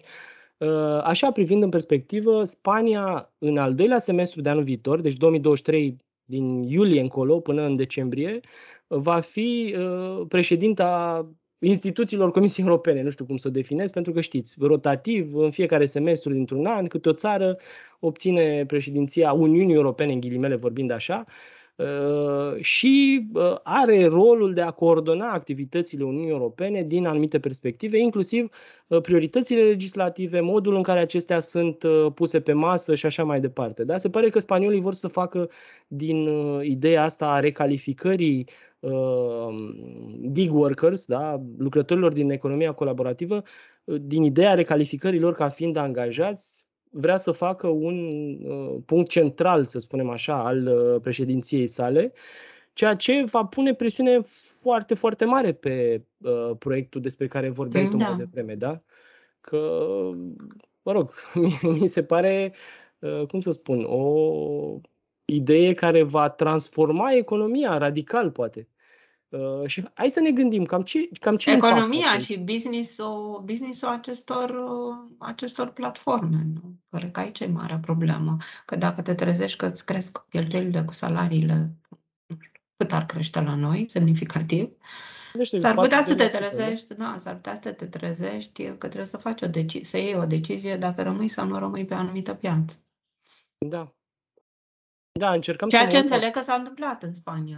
Uh, 0.57 0.99
așa, 1.03 1.31
privind 1.31 1.63
în 1.63 1.69
perspectivă, 1.69 2.43
Spania 2.43 3.33
în 3.37 3.57
al 3.57 3.75
doilea 3.75 3.97
semestru 3.97 4.41
de 4.41 4.49
anul 4.49 4.63
viitor, 4.63 5.01
deci 5.01 5.13
2023 5.13 5.97
din 6.25 6.61
iulie 6.61 7.01
încolo 7.01 7.39
până 7.39 7.61
în 7.61 7.75
decembrie, 7.75 8.39
va 8.87 9.19
fi 9.19 9.75
uh, 9.77 10.25
președinta 10.27 11.29
instituțiilor 11.59 12.31
Comisiei 12.31 12.65
Europene, 12.65 13.01
nu 13.01 13.09
știu 13.09 13.25
cum 13.25 13.37
să 13.37 13.47
o 13.47 13.51
definez, 13.51 13.89
pentru 13.91 14.11
că 14.11 14.21
știți, 14.21 14.55
rotativ, 14.59 15.35
în 15.35 15.51
fiecare 15.51 15.85
semestru 15.85 16.33
dintr-un 16.33 16.65
an, 16.65 16.87
câte 16.87 17.09
o 17.09 17.13
țară 17.13 17.57
obține 17.99 18.65
președinția 18.65 19.31
Uniunii 19.31 19.75
Europene, 19.75 20.13
în 20.13 20.19
ghilimele 20.19 20.55
vorbind 20.55 20.91
așa, 20.91 21.25
Uh, 21.27 21.33
și 22.59 23.27
uh, 23.33 23.55
are 23.63 24.05
rolul 24.05 24.53
de 24.53 24.61
a 24.61 24.71
coordona 24.71 25.31
activitățile 25.31 26.03
Uniunii 26.03 26.29
Europene 26.29 26.83
din 26.83 27.05
anumite 27.05 27.39
perspective, 27.39 27.97
inclusiv 27.97 28.49
uh, 28.87 29.01
prioritățile 29.01 29.61
legislative, 29.61 30.39
modul 30.39 30.75
în 30.75 30.83
care 30.83 30.99
acestea 30.99 31.39
sunt 31.39 31.83
puse 32.13 32.41
pe 32.41 32.53
masă 32.53 32.95
și 32.95 33.05
așa 33.05 33.23
mai 33.23 33.39
departe. 33.39 33.83
Da? 33.83 33.97
Se 33.97 34.09
pare 34.09 34.29
că 34.29 34.39
spaniolii 34.39 34.81
vor 34.81 34.93
să 34.93 35.07
facă 35.07 35.49
din 35.87 36.27
ideea 36.61 37.03
asta 37.03 37.27
a 37.27 37.39
recalificării 37.39 38.47
gig 40.31 40.53
workers, 40.53 41.05
da? 41.05 41.41
lucrătorilor 41.57 42.13
din 42.13 42.29
economia 42.29 42.71
colaborativă, 42.71 43.43
din 43.83 44.23
ideea 44.23 44.53
recalificării 44.53 45.19
lor 45.19 45.33
ca 45.33 45.49
fiind 45.49 45.75
angajați, 45.75 46.65
vrea 46.97 47.17
să 47.17 47.31
facă 47.31 47.67
un 47.67 47.97
uh, 48.43 48.75
punct 48.85 49.09
central, 49.09 49.65
să 49.65 49.79
spunem 49.79 50.09
așa, 50.09 50.43
al 50.43 50.67
uh, 50.67 51.01
președinției 51.01 51.67
sale, 51.67 52.13
ceea 52.73 52.95
ce 52.95 53.23
va 53.23 53.45
pune 53.45 53.73
presiune 53.73 54.19
foarte, 54.55 54.93
foarte 54.93 55.25
mare 55.25 55.53
pe 55.53 56.03
uh, 56.17 56.51
proiectul 56.59 57.01
despre 57.01 57.27
care 57.27 57.49
vorbeam 57.49 57.83
da. 57.83 57.89
tu 57.89 57.97
mai 57.97 58.15
devreme, 58.17 58.55
da? 58.55 58.81
Că, 59.41 59.57
mă 60.81 60.91
rog, 60.91 61.13
mi 61.79 61.87
se 61.87 62.03
pare, 62.03 62.53
uh, 62.99 63.25
cum 63.27 63.41
să 63.41 63.51
spun, 63.51 63.83
o 63.87 64.79
idee 65.25 65.73
care 65.73 66.03
va 66.03 66.29
transforma 66.29 67.11
economia 67.11 67.77
radical, 67.77 68.31
poate. 68.31 68.67
Uh, 69.29 69.67
și 69.67 69.89
hai 69.93 70.09
să 70.09 70.19
ne 70.19 70.31
gândim 70.31 70.65
cam 70.65 70.81
ce, 70.81 71.09
cam 71.19 71.37
ce 71.37 71.51
Economia 71.51 72.17
și 72.17 72.37
business-ul, 72.37 73.41
business-ul 73.45 73.87
acestor, 73.87 74.49
uh, 74.49 75.15
acestor 75.17 75.69
platforme. 75.69 76.37
Nu? 76.53 76.75
Cred 76.89 77.11
că 77.11 77.19
aici 77.19 77.39
e 77.39 77.45
marea 77.45 77.79
problemă. 77.79 78.37
Că 78.65 78.75
dacă 78.75 79.01
te 79.01 79.15
trezești 79.15 79.57
că 79.57 79.65
îți 79.65 79.85
cresc 79.85 80.25
cheltuielile 80.29 80.83
cu 80.83 80.93
salariile, 80.93 81.75
nu 82.25 82.37
știu, 82.39 82.61
cât 82.77 82.91
ar 82.91 83.05
crește 83.05 83.41
la 83.41 83.55
noi, 83.55 83.85
semnificativ, 83.89 84.69
S-ar 85.43 85.75
putea 85.75 86.03
să 86.03 86.15
te 86.15 86.27
trezești, 86.27 86.93
da, 86.93 87.17
s-ar 87.19 87.35
putea 87.35 87.59
să 87.61 87.71
te 87.71 87.87
trezești 87.87 88.63
că 88.63 88.87
trebuie 88.87 89.05
să 89.05 89.17
faci 89.17 89.41
o 89.41 89.47
decizie, 89.47 89.83
să 89.83 89.97
iei 89.97 90.15
o 90.15 90.25
decizie 90.25 90.77
dacă 90.77 91.01
rămâi 91.01 91.27
sau 91.27 91.47
nu 91.47 91.57
rămâi 91.57 91.85
pe 91.85 91.93
anumită 91.93 92.33
piață. 92.33 92.77
Da, 93.57 93.95
da, 95.19 95.31
încercăm 95.31 95.67
Ceea 95.67 95.81
să 95.81 95.87
ce 95.87 95.97
înțeleg 95.97 96.31
că 96.31 96.39
s-a 96.39 96.53
întâmplat 96.53 97.03
în 97.03 97.13
Spania. 97.13 97.57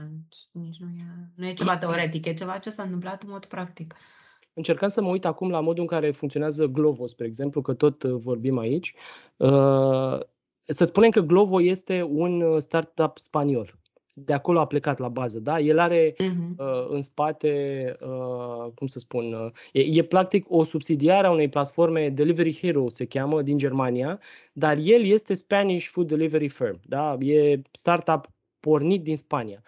Nici 0.52 0.78
nu 0.80 0.88
e, 0.88 1.32
nu 1.36 1.48
e 1.48 1.54
ceva 1.54 1.78
teoretic, 1.78 2.26
e 2.26 2.34
ceva 2.34 2.58
ce 2.58 2.70
s-a 2.70 2.84
întâmplat 2.84 3.24
în 3.24 3.30
mod 3.30 3.46
practic. 3.46 3.96
Încercăm 4.54 4.88
să 4.88 5.02
mă 5.02 5.10
uit 5.10 5.26
acum 5.26 5.50
la 5.50 5.60
modul 5.60 5.82
în 5.82 5.88
care 5.88 6.12
funcționează 6.12 6.66
Glovo, 6.66 7.08
spre 7.08 7.26
exemplu, 7.26 7.62
că 7.62 7.74
tot 7.74 8.04
uh, 8.04 8.12
vorbim 8.12 8.58
aici. 8.58 8.94
Uh, 9.38 10.20
să 10.66 10.86
spunem 10.86 11.10
că 11.10 11.20
Glovo 11.20 11.62
este 11.62 12.02
un 12.02 12.42
uh, 12.42 12.62
startup 12.62 13.18
spaniol 13.18 13.78
de 14.20 14.34
acolo 14.34 14.60
a 14.60 14.68
plecat 14.68 15.00
la 15.00 15.08
bază, 15.08 15.40
da? 15.40 15.60
El 15.60 15.80
are 15.80 16.12
uh-huh. 16.12 16.58
uh, 16.58 16.86
în 16.90 17.02
spate, 17.02 17.96
uh, 18.02 18.72
cum 18.76 18.88
să 18.88 19.00
spun, 19.00 19.34
uh, 19.34 19.52
e, 19.72 19.82
e 19.82 20.04
practic 20.04 20.46
o 20.50 20.64
subsidiară 20.64 21.28
a 21.28 21.32
unei 21.32 21.50
platforme 21.50 22.10
Delivery 22.10 22.58
Hero 22.62 22.90
se 22.90 23.06
cheamă 23.06 23.42
din 23.42 23.58
Germania, 23.58 24.20
dar 24.54 24.78
el 24.82 25.06
este 25.06 25.34
Spanish 25.34 25.88
Food 25.88 26.08
Delivery 26.08 26.48
Firm, 26.48 26.80
da? 26.86 27.18
E 27.20 27.62
startup 27.72 28.28
pornit 28.60 29.04
din 29.04 29.18
Spania. 29.18 29.64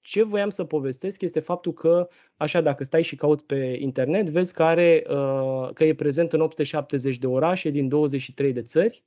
Ce 0.00 0.22
voiam 0.22 0.50
să 0.50 0.64
povestesc 0.64 1.22
este 1.22 1.40
faptul 1.40 1.72
că, 1.72 2.08
așa, 2.36 2.60
dacă 2.60 2.84
stai 2.84 3.02
și 3.02 3.16
cauți 3.16 3.46
pe 3.46 3.76
internet, 3.80 4.30
vezi 4.30 4.54
că, 4.54 4.62
are, 4.62 5.04
uh, 5.10 5.68
că 5.74 5.84
e 5.84 5.94
prezent 5.94 6.32
în 6.32 6.40
870 6.40 7.18
de 7.18 7.26
orașe 7.26 7.70
din 7.70 7.88
23 7.88 8.52
de 8.52 8.62
țări 8.62 9.04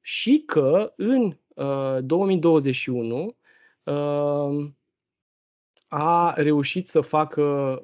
și 0.00 0.42
că 0.46 0.92
în 0.96 1.36
uh, 1.54 1.98
2021 2.00 3.38
a 5.88 6.32
reușit 6.36 6.88
să 6.88 7.00
facă 7.00 7.82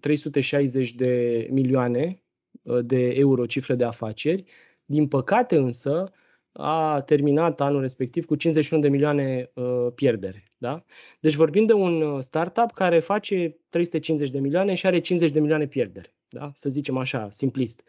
360 0.00 0.92
de 0.92 1.46
milioane 1.50 2.22
uh, 2.62 2.78
de 2.82 3.08
euro 3.08 3.46
cifră 3.46 3.74
de 3.74 3.84
afaceri. 3.84 4.44
Din 4.84 5.08
păcate 5.08 5.56
însă 5.56 6.12
a 6.52 7.00
terminat 7.00 7.60
anul 7.60 7.80
respectiv 7.80 8.24
cu 8.24 8.34
51 8.34 8.82
de 8.82 8.88
milioane 8.88 9.50
uh, 9.54 9.86
pierdere. 9.94 10.52
Da? 10.58 10.84
Deci 11.20 11.34
vorbim 11.34 11.66
de 11.66 11.72
un 11.72 12.02
uh, 12.02 12.22
startup 12.22 12.72
care 12.72 12.98
face 12.98 13.58
350 13.68 14.30
de 14.30 14.38
milioane 14.38 14.74
și 14.74 14.86
are 14.86 15.00
50 15.00 15.30
de 15.30 15.40
milioane 15.40 15.66
pierdere. 15.66 16.14
Da? 16.28 16.50
Să 16.54 16.68
zicem 16.68 16.96
așa, 16.96 17.28
simplist. 17.30 17.82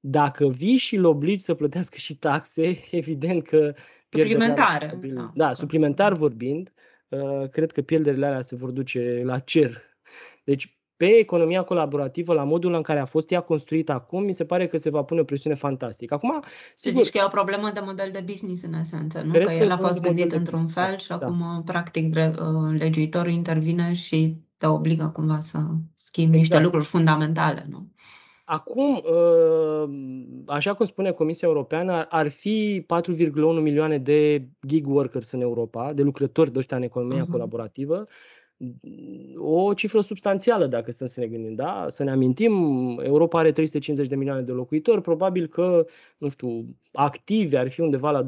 Dacă 0.00 0.46
vii 0.48 0.76
și 0.76 0.96
îl 0.96 1.04
obligi 1.04 1.42
să 1.42 1.54
plătească 1.54 1.96
și 1.96 2.16
taxe, 2.16 2.78
evident 2.90 3.42
că 3.42 3.74
Suplimentare. 4.12 4.98
Da. 5.02 5.30
da, 5.34 5.52
suplimentar 5.52 6.12
vorbind, 6.12 6.72
uh, 7.08 7.48
cred 7.50 7.72
că 7.72 7.80
pierderile 7.80 8.26
alea 8.26 8.40
se 8.40 8.56
vor 8.56 8.70
duce 8.70 9.22
la 9.24 9.38
cer. 9.38 9.82
Deci, 10.44 10.76
pe 10.96 11.06
economia 11.06 11.62
colaborativă, 11.62 12.34
la 12.34 12.44
modul 12.44 12.74
în 12.74 12.82
care 12.82 12.98
a 12.98 13.04
fost 13.04 13.30
ea 13.30 13.40
construită 13.40 13.92
acum, 13.92 14.24
mi 14.24 14.32
se 14.32 14.44
pare 14.44 14.66
că 14.66 14.76
se 14.76 14.90
va 14.90 15.02
pune 15.02 15.20
o 15.20 15.24
presiune 15.24 15.56
fantastică. 15.56 16.14
Acum, 16.14 16.42
sigur, 16.74 17.02
zici 17.02 17.12
că 17.12 17.18
e 17.18 17.24
o 17.24 17.28
problemă 17.28 17.70
de 17.74 17.80
model 17.84 18.10
de 18.12 18.22
business 18.26 18.62
în 18.62 18.74
esență, 18.74 19.22
nu? 19.22 19.32
Că, 19.32 19.38
că 19.38 19.52
el 19.52 19.70
a 19.70 19.76
fost 19.76 20.02
gândit 20.02 20.32
într-un 20.32 20.66
fel 20.66 20.98
și 20.98 21.08
da. 21.08 21.14
acum, 21.14 21.62
practic, 21.64 22.14
uh, 22.16 22.78
legiuitorul 22.78 23.30
intervine 23.30 23.92
și 23.92 24.36
te 24.56 24.66
obligă 24.66 25.10
cumva 25.12 25.40
să 25.40 25.58
schimbi 25.94 26.36
exact. 26.36 26.50
niște 26.50 26.58
lucruri 26.58 26.84
fundamentale, 26.84 27.66
nu? 27.68 27.91
Acum, 28.52 29.02
ă, 29.12 29.88
așa 30.46 30.74
cum 30.74 30.86
spune 30.86 31.10
Comisia 31.10 31.48
Europeană, 31.48 32.06
ar 32.08 32.28
fi 32.28 32.86
4,1 32.86 33.32
milioane 33.60 33.98
de 33.98 34.48
gig 34.66 34.86
workers 34.86 35.30
în 35.30 35.40
Europa, 35.40 35.92
de 35.92 36.02
lucrători 36.02 36.52
de 36.52 36.58
ăștia 36.58 36.76
în 36.76 36.82
economia 36.82 37.24
uh-huh. 37.24 37.30
colaborativă, 37.30 38.06
o 39.36 39.74
cifră 39.74 40.00
substanțială 40.00 40.66
dacă 40.66 40.90
să 40.90 41.20
ne 41.20 41.26
gândim, 41.26 41.54
da? 41.54 41.86
Să 41.88 42.04
ne 42.04 42.10
amintim, 42.10 42.52
Europa 43.02 43.38
are 43.38 43.52
350 43.52 44.08
de 44.08 44.16
milioane 44.16 44.42
de 44.42 44.52
locuitori, 44.52 45.00
probabil 45.00 45.46
că, 45.46 45.86
nu 46.18 46.28
știu, 46.28 46.76
activi 46.92 47.56
ar 47.56 47.70
fi 47.70 47.80
undeva 47.80 48.10
la 48.10 48.26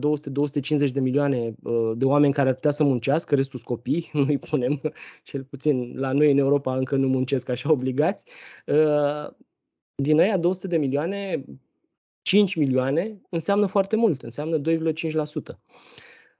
200-250 0.89 0.91
de 0.93 1.01
milioane 1.01 1.55
ă, 1.65 1.95
de 1.97 2.05
oameni 2.05 2.33
care 2.33 2.49
ar 2.49 2.55
putea 2.55 2.71
să 2.71 2.85
muncească, 2.85 3.35
restul 3.35 3.61
copii, 3.65 4.11
nu-i 4.27 4.39
punem, 4.39 4.81
cel 5.23 5.43
puțin 5.43 5.93
la 5.97 6.13
noi 6.13 6.31
în 6.31 6.39
Europa 6.39 6.77
încă 6.77 6.97
nu 6.97 7.09
muncesc 7.09 7.49
așa 7.49 7.71
obligați. 7.73 8.27
Ă, 9.99 10.03
din 10.03 10.21
aia 10.21 10.37
200 10.37 10.67
de 10.67 10.77
milioane, 10.77 11.45
5 12.23 12.55
milioane 12.55 13.21
înseamnă 13.31 13.67
foarte 13.67 13.97
mult, 13.97 14.23
înseamnă 14.23 14.61
2,5%. 14.61 15.59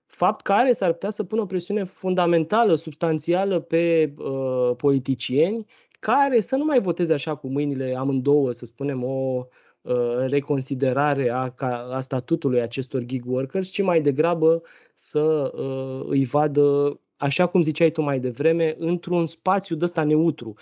Fapt 0.07 0.43
care 0.43 0.73
s-ar 0.73 0.93
putea 0.93 1.11
să 1.11 1.25
pună 1.25 1.41
o 1.41 1.47
presiune 1.47 1.85
fundamentală, 1.85 2.75
substanțială 2.75 3.61
pe 3.61 4.15
uh, 4.19 4.77
politicieni 4.77 5.67
care 6.01 6.41
să 6.41 6.57
nu 6.57 6.65
mai 6.65 6.81
voteze 6.81 7.13
așa 7.13 7.35
cu 7.35 7.49
mâinile 7.49 7.95
amândouă, 7.97 8.53
să 8.53 8.65
spunem, 8.65 9.05
o 9.05 9.47
uh, 9.81 10.25
reconsiderare 10.27 11.31
a, 11.31 11.55
a 11.91 12.01
statutului 12.01 12.61
acestor 12.61 13.03
gig 13.03 13.25
workers, 13.27 13.69
ci 13.69 13.83
mai 13.83 14.01
degrabă 14.01 14.63
să 14.95 15.53
uh, 15.55 16.07
îi 16.09 16.25
vadă, 16.25 17.01
așa 17.17 17.47
cum 17.47 17.63
ziceai 17.63 17.91
tu 17.91 18.03
mai 18.03 18.21
devreme, 18.21 18.75
într-un 18.79 19.27
spațiu 19.27 19.77
de 19.77 19.85
ăsta 19.85 20.05
neutru, 20.05 20.55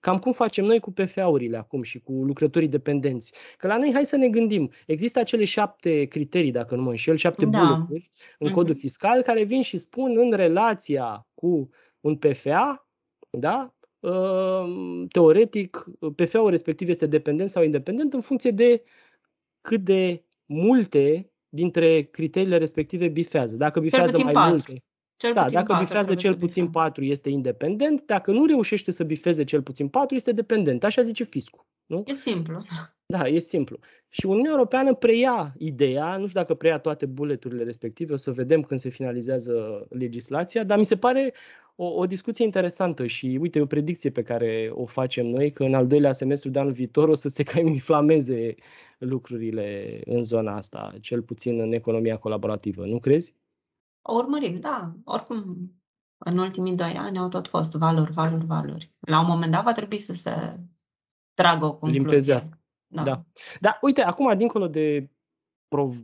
Cam 0.00 0.18
cum 0.18 0.32
facem 0.32 0.64
noi 0.64 0.80
cu 0.80 0.92
PFA-urile 0.92 1.56
acum 1.56 1.82
și 1.82 1.98
cu 1.98 2.12
lucrătorii 2.12 2.68
dependenți. 2.68 3.34
Că 3.56 3.66
la 3.66 3.76
noi, 3.76 3.92
hai 3.92 4.06
să 4.06 4.16
ne 4.16 4.28
gândim, 4.28 4.70
există 4.86 5.18
acele 5.18 5.44
șapte 5.44 6.04
criterii, 6.04 6.50
dacă 6.50 6.74
nu 6.74 6.82
mă 6.82 6.90
înșel, 6.90 7.16
șapte 7.16 7.46
da. 7.46 7.58
bulleturi 7.58 8.10
în 8.38 8.50
codul 8.50 8.74
mm-hmm. 8.74 8.78
fiscal 8.78 9.22
care 9.22 9.42
vin 9.42 9.62
și 9.62 9.76
spun 9.76 10.18
în 10.18 10.32
relația 10.32 11.26
cu 11.34 11.70
un 12.00 12.16
PFA, 12.16 12.88
da, 13.30 13.74
ă, 14.02 14.66
teoretic, 15.10 15.84
PFA-ul 16.14 16.50
respectiv 16.50 16.88
este 16.88 17.06
dependent 17.06 17.48
sau 17.48 17.62
independent 17.62 18.12
în 18.12 18.20
funcție 18.20 18.50
de 18.50 18.82
cât 19.60 19.80
de 19.80 20.24
multe 20.46 21.32
dintre 21.48 22.02
criteriile 22.02 22.56
respective 22.56 23.08
bifează. 23.08 23.56
Dacă 23.56 23.80
bifează 23.80 24.22
mai 24.22 24.32
patru. 24.32 24.50
multe, 24.50 24.84
cel 25.20 25.32
da, 25.32 25.44
dacă 25.44 25.72
4, 25.72 25.84
bifează 25.84 26.14
cel 26.14 26.36
puțin 26.36 26.70
4 26.70 27.04
este 27.04 27.28
independent, 27.28 28.02
dacă 28.06 28.32
nu 28.32 28.46
reușește 28.46 28.90
să 28.90 29.04
bifeze 29.04 29.44
cel 29.44 29.62
puțin 29.62 29.88
4 29.88 30.16
este 30.16 30.32
dependent. 30.32 30.84
Așa 30.84 31.02
zice 31.02 31.24
fiscul. 31.24 31.66
Nu? 31.86 32.02
E 32.06 32.14
simplu. 32.14 32.62
Da, 33.06 33.26
e 33.26 33.38
simplu. 33.38 33.78
Și 34.08 34.26
Uniunea 34.26 34.50
Europeană 34.50 34.94
preia 34.94 35.54
ideea, 35.58 36.16
nu 36.16 36.26
știu 36.26 36.40
dacă 36.40 36.54
preia 36.54 36.78
toate 36.78 37.06
buleturile 37.06 37.62
respective, 37.62 38.12
o 38.12 38.16
să 38.16 38.30
vedem 38.30 38.62
când 38.62 38.80
se 38.80 38.88
finalizează 38.88 39.86
legislația, 39.90 40.64
dar 40.64 40.78
mi 40.78 40.84
se 40.84 40.96
pare 40.96 41.34
o, 41.76 41.86
o 41.86 42.06
discuție 42.06 42.44
interesantă 42.44 43.06
și 43.06 43.38
uite, 43.40 43.58
e 43.58 43.62
o 43.62 43.66
predicție 43.66 44.10
pe 44.10 44.22
care 44.22 44.70
o 44.74 44.86
facem 44.86 45.26
noi, 45.26 45.50
că 45.50 45.64
în 45.64 45.74
al 45.74 45.86
doilea 45.86 46.12
semestru 46.12 46.50
de 46.50 46.58
anul 46.58 46.72
viitor 46.72 47.08
o 47.08 47.14
să 47.14 47.28
se 47.28 47.42
cam 47.42 47.66
inflameze 47.66 48.54
lucrurile 48.98 50.00
în 50.04 50.22
zona 50.22 50.54
asta, 50.54 50.92
cel 51.00 51.22
puțin 51.22 51.60
în 51.60 51.72
economia 51.72 52.16
colaborativă, 52.16 52.84
nu 52.84 52.98
crezi? 52.98 53.34
O 54.02 54.14
urmărim, 54.14 54.60
da. 54.60 54.92
Oricum, 55.04 55.70
în 56.18 56.38
ultimii 56.38 56.76
doi 56.76 56.92
ani 56.96 57.18
au 57.18 57.28
tot 57.28 57.48
fost 57.48 57.72
valori, 57.72 58.12
valori, 58.12 58.46
valori. 58.46 58.94
La 59.00 59.20
un 59.20 59.26
moment 59.26 59.52
dat 59.52 59.64
va 59.64 59.72
trebui 59.72 59.98
să 59.98 60.12
se 60.12 60.60
tragă 61.34 61.64
o 61.64 61.70
concluzie. 61.70 61.98
Limpezească. 62.00 62.60
Da. 62.86 63.02
da. 63.02 63.24
Da, 63.60 63.78
uite, 63.80 64.02
acum, 64.02 64.36
dincolo 64.36 64.68
de 64.68 65.10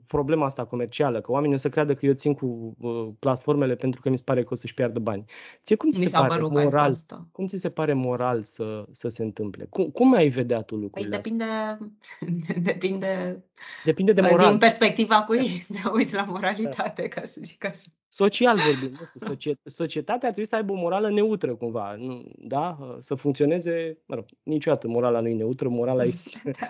problema 0.06 0.44
asta 0.44 0.64
comercială, 0.64 1.20
că 1.20 1.32
oamenii 1.32 1.54
o 1.54 1.58
să 1.58 1.68
creadă 1.68 1.94
că 1.94 2.06
eu 2.06 2.12
țin 2.12 2.34
cu 2.34 2.76
uh, 2.80 3.08
platformele 3.18 3.74
pentru 3.74 4.00
că 4.00 4.08
mi 4.08 4.18
se 4.18 4.22
pare 4.26 4.42
că 4.42 4.48
o 4.50 4.54
să-și 4.54 4.74
piardă 4.74 4.98
bani. 4.98 5.24
Ție 5.62 5.76
cum 5.76 5.90
ți 5.90 6.00
se 6.00 6.08
pare 6.08 6.42
moral, 6.42 6.96
cum 7.32 7.46
ți 7.46 7.56
se 7.56 7.70
pare 7.70 7.92
moral 7.92 8.42
să, 8.42 8.84
să 8.90 9.08
se 9.08 9.22
întâmple? 9.22 9.66
Cum, 9.70 9.90
cum 9.90 10.14
ai 10.14 10.28
vedea 10.28 10.62
tu 10.62 10.76
lucrurile 10.76 11.18
păi 11.18 11.18
depinde, 11.18 11.78
depinde, 12.72 13.44
depinde 13.84 14.12
de 14.12 14.20
moral. 14.20 14.48
Din 14.48 14.58
perspectiva 14.58 15.22
cui 15.22 15.62
te 15.72 15.88
uiți 15.92 16.14
la 16.14 16.24
moralitate, 16.24 17.02
da. 17.02 17.08
ca 17.08 17.26
să 17.26 17.40
zic 17.44 17.64
așa 17.64 17.90
social 18.16 18.58
vorbim, 18.58 18.98
nu 18.98 19.34
știu, 19.34 19.52
societatea 19.80 20.28
ar 20.28 20.34
trebui 20.34 20.46
să 20.46 20.56
aibă 20.56 20.72
o 20.72 20.76
morală 20.76 21.10
neutră 21.10 21.54
cumva, 21.54 21.94
nu, 21.98 22.24
da? 22.38 22.78
Să 23.00 23.14
funcționeze, 23.14 23.98
mă 24.06 24.14
rog, 24.14 24.24
niciodată 24.42 24.88
morala 24.88 25.20
nu 25.20 25.28
e 25.28 25.34
neutră, 25.34 25.68
morala 25.68 26.04
e, 26.04 26.10
da, 26.44 26.68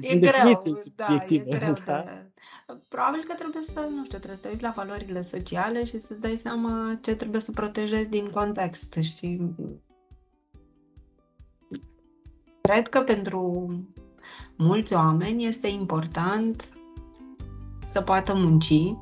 e 0.00 0.16
greu, 0.18 0.62
da, 0.94 1.24
e 1.28 1.38
greu 1.38 1.65
da? 1.86 2.02
de... 2.02 2.30
Probabil 2.88 3.24
că 3.28 3.34
trebuie 3.34 3.62
să, 3.62 3.88
nu 3.94 4.04
știu, 4.04 4.18
trebuie 4.18 4.36
să 4.36 4.42
te 4.42 4.48
uiți 4.48 4.62
la 4.62 4.72
valorile 4.76 5.20
sociale 5.20 5.84
și 5.84 5.98
să 5.98 6.14
dai 6.14 6.36
seama 6.36 6.98
ce 7.00 7.14
trebuie 7.14 7.40
să 7.40 7.50
protejezi 7.52 8.08
din 8.08 8.30
context 8.30 8.92
și 8.94 9.40
cred 12.60 12.88
că 12.88 13.00
pentru 13.00 13.70
mulți 14.56 14.94
oameni 14.94 15.44
este 15.44 15.68
important 15.68 16.68
să 17.86 18.00
poată 18.00 18.34
munci 18.34 18.96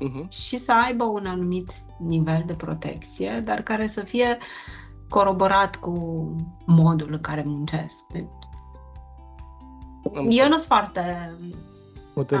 uh-huh. 0.00 0.28
și 0.28 0.56
să 0.56 0.72
aibă 0.72 1.04
un 1.04 1.26
anumit 1.26 1.72
nivel 1.98 2.42
de 2.46 2.54
protecție, 2.54 3.40
dar 3.40 3.62
care 3.62 3.86
să 3.86 4.00
fie 4.00 4.38
coroborat 5.08 5.76
cu 5.76 5.94
modul 6.66 7.12
în 7.12 7.20
care 7.20 7.42
muncesc. 7.46 8.06
Deci, 8.12 8.28
eu 10.28 10.48
nu 10.48 10.56
sunt 10.56 10.60
foarte... 10.60 11.34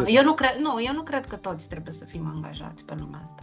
Eu 0.06 0.22
nu, 0.22 0.34
cred, 0.34 0.56
nu, 0.60 0.82
eu 0.86 0.92
nu 0.94 1.02
cred 1.02 1.26
că 1.26 1.36
toți 1.36 1.68
trebuie 1.68 1.94
să 1.94 2.04
fim 2.04 2.26
angajați 2.26 2.84
pe 2.84 2.94
lumea 2.98 3.20
asta. 3.22 3.42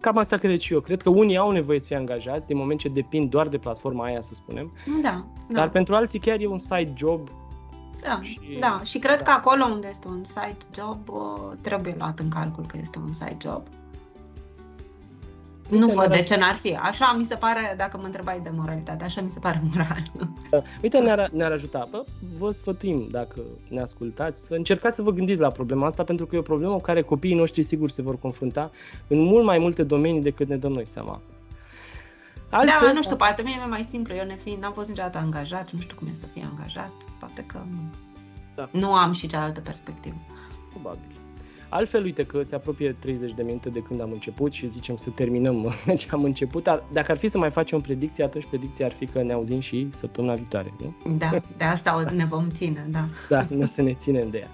Cam 0.00 0.16
asta 0.16 0.36
cred 0.36 0.60
și 0.60 0.72
eu. 0.72 0.80
Cred 0.80 1.02
că 1.02 1.08
unii 1.08 1.36
au 1.36 1.50
nevoie 1.50 1.80
să 1.80 1.86
fie 1.86 1.96
angajați 1.96 2.46
din 2.46 2.56
moment 2.56 2.80
ce 2.80 2.88
depind 2.88 3.30
doar 3.30 3.48
de 3.48 3.58
platforma 3.58 4.04
aia, 4.04 4.20
să 4.20 4.34
spunem. 4.34 4.72
Da. 5.02 5.24
Dar 5.48 5.64
da. 5.64 5.70
pentru 5.70 5.94
alții 5.94 6.18
chiar 6.18 6.40
e 6.40 6.46
un 6.46 6.58
side 6.58 6.92
job 6.96 7.28
da, 8.02 8.20
și, 8.22 8.40
da. 8.60 8.80
Și 8.84 8.98
cred 8.98 9.16
da. 9.16 9.22
că 9.22 9.30
acolo 9.30 9.64
unde 9.64 9.88
este 9.90 10.08
un 10.08 10.24
side 10.24 10.56
job, 10.74 10.98
trebuie 11.60 11.94
luat 11.98 12.18
în 12.18 12.28
calcul 12.28 12.66
că 12.66 12.76
este 12.80 12.98
un 12.98 13.12
side 13.12 13.36
job. 13.40 13.62
Uite, 15.70 15.84
nu 15.84 15.92
văd 15.92 16.10
de 16.10 16.22
ce 16.22 16.36
n-ar 16.36 16.54
fi. 16.54 16.76
Așa 16.76 17.14
mi 17.18 17.24
se 17.24 17.34
pare, 17.34 17.74
dacă 17.76 17.96
mă 17.96 18.04
întrebai 18.04 18.40
de 18.40 18.50
moralitate, 18.56 19.04
așa 19.04 19.20
mi 19.20 19.30
se 19.30 19.38
pare 19.38 19.62
moral. 19.70 20.02
Da. 20.50 20.62
Uite, 20.82 20.98
ne-ar, 20.98 21.30
ne-ar 21.32 21.52
ajuta. 21.52 21.88
Bă, 21.90 22.04
vă 22.38 22.50
sfătuim, 22.50 23.08
dacă 23.10 23.40
ne 23.68 23.80
ascultați, 23.80 24.46
să 24.46 24.54
încercați 24.54 24.96
să 24.96 25.02
vă 25.02 25.10
gândiți 25.10 25.40
la 25.40 25.50
problema 25.50 25.86
asta, 25.86 26.04
pentru 26.04 26.26
că 26.26 26.36
e 26.36 26.38
o 26.38 26.42
problemă 26.42 26.72
cu 26.72 26.80
care 26.80 27.02
copiii 27.02 27.34
noștri 27.34 27.62
sigur 27.62 27.90
se 27.90 28.02
vor 28.02 28.18
confrunta 28.18 28.70
în 29.06 29.18
mult 29.18 29.44
mai 29.44 29.58
multe 29.58 29.82
domenii 29.82 30.22
decât 30.22 30.48
ne 30.48 30.56
dăm 30.56 30.72
noi 30.72 30.86
seama. 30.86 31.20
Altfel, 32.50 32.86
da, 32.86 32.92
nu 32.92 33.02
știu, 33.02 33.16
poate 33.16 33.42
mie 33.42 33.60
e 33.64 33.66
mai 33.66 33.82
simplu. 33.82 34.14
Eu 34.14 34.26
nefiind, 34.26 34.62
n-am 34.62 34.72
fost 34.72 34.88
niciodată 34.88 35.18
angajat, 35.18 35.70
nu 35.70 35.80
știu 35.80 35.96
cum 35.96 36.08
e 36.08 36.14
să 36.14 36.26
fie 36.26 36.48
angajat. 36.50 36.92
Poate 37.18 37.42
că 37.42 37.62
da. 38.54 38.68
nu 38.72 38.92
am 38.92 39.12
și 39.12 39.26
cealaltă 39.26 39.60
perspectivă. 39.60 40.16
Probabil. 40.70 41.10
Altfel, 41.72 42.04
uite 42.04 42.24
că 42.24 42.42
se 42.42 42.54
apropie 42.54 42.96
30 42.98 43.32
de 43.32 43.42
minute 43.42 43.68
de 43.68 43.78
când 43.80 44.00
am 44.00 44.10
început 44.12 44.52
și 44.52 44.66
zicem 44.66 44.96
să 44.96 45.10
terminăm 45.10 45.72
ce 45.98 46.06
am 46.10 46.24
început. 46.24 46.62
Dacă 46.92 47.12
ar 47.12 47.18
fi 47.18 47.28
să 47.28 47.38
mai 47.38 47.50
facem 47.50 47.78
o 47.78 47.80
predicție, 47.80 48.24
atunci 48.24 48.46
predicția 48.48 48.86
ar 48.86 48.92
fi 48.92 49.06
că 49.06 49.22
ne 49.22 49.32
auzim 49.32 49.60
și 49.60 49.88
săptămâna 49.90 50.34
viitoare, 50.34 50.72
nu? 50.78 51.16
Da, 51.16 51.30
de 51.56 51.64
asta 51.64 52.04
ne 52.12 52.24
vom 52.24 52.48
ține, 52.48 52.86
da. 52.90 53.08
Da, 53.28 53.46
ne 53.56 53.66
să 53.66 53.82
ne 53.82 53.94
ținem 53.94 54.30
de 54.30 54.38
ea. 54.38 54.50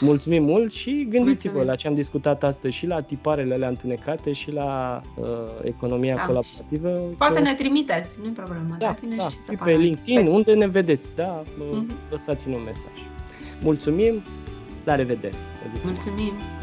Mulțumim 0.00 0.44
mult 0.44 0.72
și 0.72 0.90
gândiți-vă 0.90 1.24
Mulțumim. 1.24 1.66
la 1.66 1.74
ce 1.74 1.88
am 1.88 1.94
discutat 1.94 2.42
astăzi 2.42 2.74
și 2.74 2.86
la 2.86 3.00
tiparele 3.00 3.54
alea 3.54 3.68
întunecate 3.68 4.32
și 4.32 4.50
la 4.50 5.00
uh, 5.16 5.26
economia 5.62 6.14
da. 6.14 6.20
colaborativă. 6.20 6.88
Poate 7.18 7.40
ne 7.40 7.54
trimiteți, 7.58 8.18
nu-i 8.22 8.30
problemă. 8.30 8.76
Da, 8.78 8.86
Dați-ne 8.86 9.16
da. 9.16 9.28
și 9.28 9.36
pe 9.64 9.70
LinkedIn, 9.70 10.24
pe... 10.24 10.30
unde 10.30 10.54
ne 10.54 10.66
vedeți, 10.66 11.16
da? 11.16 11.42
Uh-huh. 11.42 12.10
Lăsați-ne 12.10 12.54
un 12.54 12.62
mesaj. 12.62 12.92
Mulțumim, 13.60 14.22
la 14.84 14.94
revedere! 14.94 15.34
Mulțumim! 15.84 16.61